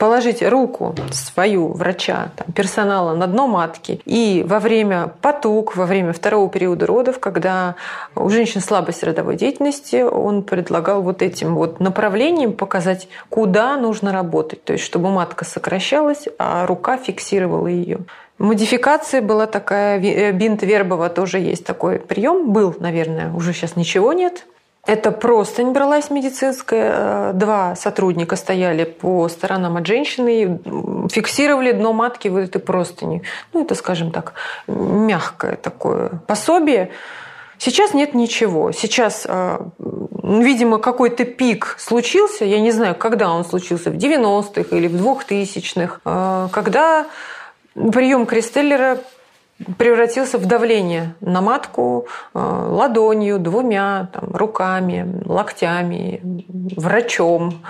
положить 0.00 0.42
руку 0.42 0.94
свою 1.12 1.68
врача, 1.68 2.30
там, 2.34 2.50
персонала 2.54 3.14
на 3.14 3.26
дно 3.26 3.46
матки 3.46 4.00
и 4.06 4.42
во 4.48 4.58
время 4.58 5.12
поток, 5.20 5.76
во 5.76 5.84
время 5.84 6.14
второго 6.14 6.48
периода 6.48 6.86
родов, 6.86 7.20
когда 7.20 7.74
у 8.16 8.30
женщин 8.30 8.62
слабость 8.62 9.02
родовой 9.02 9.36
деятельности, 9.36 9.96
он 9.96 10.42
предлагал 10.42 11.02
вот 11.02 11.20
этим 11.20 11.54
вот 11.54 11.80
направлением 11.80 12.54
показать, 12.54 13.08
куда 13.28 13.76
нужно 13.76 14.10
работать, 14.10 14.64
то 14.64 14.72
есть 14.72 14.86
чтобы 14.86 15.10
матка 15.10 15.44
сокращалась, 15.44 16.28
а 16.38 16.66
рука 16.66 16.96
фиксировала 16.96 17.66
ее. 17.66 17.98
Модификация 18.38 19.20
была 19.20 19.46
такая, 19.46 20.00
э, 20.00 20.32
бинт 20.32 20.62
Вербова 20.62 21.10
тоже 21.10 21.40
есть 21.40 21.66
такой 21.66 21.98
прием, 21.98 22.54
был, 22.54 22.74
наверное, 22.80 23.34
уже 23.34 23.52
сейчас 23.52 23.76
ничего 23.76 24.14
нет, 24.14 24.46
это 24.86 25.12
простынь 25.12 25.72
бралась 25.72 26.10
медицинская. 26.10 27.32
Два 27.34 27.76
сотрудника 27.76 28.36
стояли 28.36 28.84
по 28.84 29.28
сторонам 29.28 29.76
от 29.76 29.86
женщины 29.86 30.42
и 30.42 31.08
фиксировали 31.08 31.72
дно 31.72 31.92
матки 31.92 32.28
вот 32.28 32.40
этой 32.40 32.60
простыни. 32.60 33.22
Ну, 33.52 33.64
это, 33.64 33.74
скажем 33.74 34.10
так, 34.10 34.34
мягкое 34.66 35.56
такое 35.56 36.20
пособие. 36.26 36.90
Сейчас 37.58 37.92
нет 37.92 38.14
ничего. 38.14 38.72
Сейчас, 38.72 39.26
а, 39.28 39.68
видимо, 39.78 40.78
какой-то 40.78 41.26
пик 41.26 41.76
случился. 41.78 42.46
Я 42.46 42.58
не 42.58 42.70
знаю, 42.70 42.94
когда 42.94 43.30
он 43.30 43.44
случился, 43.44 43.90
в 43.90 43.96
90-х 43.96 44.74
или 44.74 44.88
в 44.88 44.94
2000-х, 44.94 46.00
а, 46.06 46.48
когда 46.48 47.06
прием 47.74 48.24
Кристеллера 48.24 48.98
превратился 49.78 50.38
в 50.38 50.46
давление 50.46 51.14
на 51.20 51.40
матку 51.40 52.06
э, 52.34 52.38
ладонью, 52.38 53.38
двумя 53.38 54.08
там, 54.12 54.30
руками, 54.32 55.22
локтями, 55.24 56.20
врачом, 56.76 57.62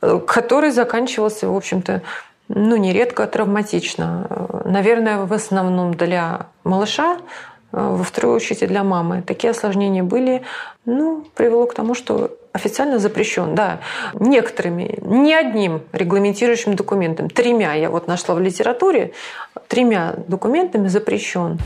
э, 0.00 0.20
который 0.26 0.70
заканчивался, 0.70 1.48
в 1.48 1.56
общем-то, 1.56 2.02
ну, 2.48 2.76
нередко 2.76 3.26
травматично. 3.26 4.26
Э, 4.28 4.62
наверное, 4.68 5.24
в 5.24 5.32
основном 5.32 5.94
для 5.94 6.46
малыша, 6.64 7.18
во 7.72 8.04
вторую 8.04 8.36
очередь 8.36 8.68
для 8.68 8.84
мамы. 8.84 9.22
Такие 9.26 9.50
осложнения 9.50 10.02
были, 10.02 10.42
ну, 10.84 11.24
привело 11.34 11.66
к 11.66 11.74
тому, 11.74 11.94
что 11.94 12.30
официально 12.52 12.98
запрещен, 12.98 13.54
да, 13.54 13.80
некоторыми, 14.14 14.98
не 15.02 15.34
одним 15.34 15.82
регламентирующим 15.92 16.76
документом, 16.76 17.30
тремя 17.30 17.74
я 17.74 17.90
вот 17.90 18.06
нашла 18.06 18.34
в 18.34 18.40
литературе, 18.40 19.12
тремя 19.68 20.14
документами 20.28 20.88
запрещен. 20.88 21.58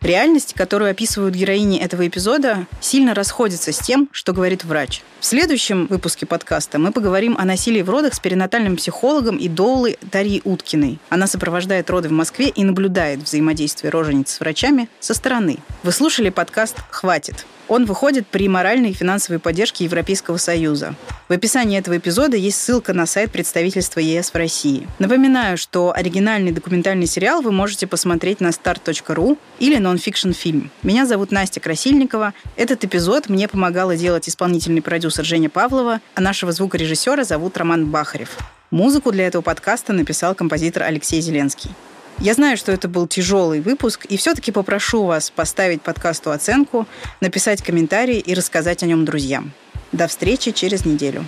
Реальность, 0.00 0.54
которую 0.54 0.90
описывают 0.90 1.34
героини 1.34 1.78
этого 1.78 2.06
эпизода, 2.06 2.66
сильно 2.80 3.14
расходится 3.14 3.72
с 3.72 3.78
тем, 3.78 4.08
что 4.12 4.32
говорит 4.32 4.64
врач. 4.64 5.02
В 5.20 5.26
следующем 5.26 5.86
выпуске 5.86 6.26
подкаста 6.26 6.78
мы 6.78 6.92
поговорим 6.92 7.36
о 7.38 7.44
насилии 7.44 7.82
в 7.82 7.90
родах 7.90 8.14
с 8.14 8.20
перинатальным 8.20 8.76
психологом 8.76 9.36
и 9.36 9.48
доулой 9.48 9.98
Дарьей 10.02 10.42
Уткиной. 10.44 10.98
Она 11.08 11.26
сопровождает 11.26 11.90
роды 11.90 12.08
в 12.08 12.12
Москве 12.12 12.48
и 12.48 12.64
наблюдает 12.64 13.20
взаимодействие 13.20 13.90
рожениц 13.90 14.34
с 14.34 14.40
врачами 14.40 14.88
со 15.00 15.14
стороны. 15.14 15.58
Вы 15.82 15.92
слушали 15.92 16.30
подкаст 16.30 16.76
«Хватит». 16.90 17.46
Он 17.68 17.84
выходит 17.84 18.26
при 18.26 18.48
моральной 18.48 18.90
и 18.90 18.94
финансовой 18.94 19.38
поддержке 19.38 19.84
Европейского 19.84 20.38
Союза. 20.38 20.94
В 21.28 21.32
описании 21.32 21.78
этого 21.78 21.98
эпизода 21.98 22.36
есть 22.36 22.58
ссылка 22.58 22.94
на 22.94 23.04
сайт 23.04 23.30
представительства 23.30 24.00
ЕС 24.00 24.30
в 24.30 24.34
России. 24.34 24.88
Напоминаю, 24.98 25.58
что 25.58 25.92
оригинальный 25.94 26.52
документальный 26.52 27.06
сериал 27.06 27.42
вы 27.42 27.52
можете 27.52 27.86
посмотреть 27.86 28.40
на 28.40 28.48
start.ru 28.48 29.36
или 29.58 29.76
нонфикшн 29.76 30.32
фильм. 30.32 30.70
Меня 30.82 31.04
зовут 31.04 31.30
Настя 31.30 31.60
Красильникова. 31.60 32.32
Этот 32.56 32.84
эпизод 32.84 33.28
мне 33.28 33.48
помогала 33.48 33.96
делать 33.96 34.28
исполнительный 34.28 34.80
продюсер 34.80 35.24
Женя 35.26 35.50
Павлова, 35.50 36.00
а 36.14 36.20
нашего 36.22 36.52
звукорежиссера 36.52 37.24
зовут 37.24 37.58
Роман 37.58 37.86
Бахарев. 37.86 38.38
Музыку 38.70 39.12
для 39.12 39.26
этого 39.26 39.42
подкаста 39.42 39.92
написал 39.92 40.34
композитор 40.34 40.84
Алексей 40.84 41.20
Зеленский. 41.20 41.70
Я 42.20 42.34
знаю, 42.34 42.56
что 42.56 42.72
это 42.72 42.88
был 42.88 43.06
тяжелый 43.06 43.60
выпуск, 43.60 44.04
и 44.06 44.16
все-таки 44.16 44.50
попрошу 44.50 45.04
вас 45.04 45.30
поставить 45.30 45.82
подкасту 45.82 46.32
оценку, 46.32 46.86
написать 47.20 47.62
комментарий 47.62 48.18
и 48.18 48.34
рассказать 48.34 48.82
о 48.82 48.86
нем 48.86 49.04
друзьям. 49.04 49.52
До 49.92 50.08
встречи 50.08 50.50
через 50.50 50.84
неделю. 50.84 51.24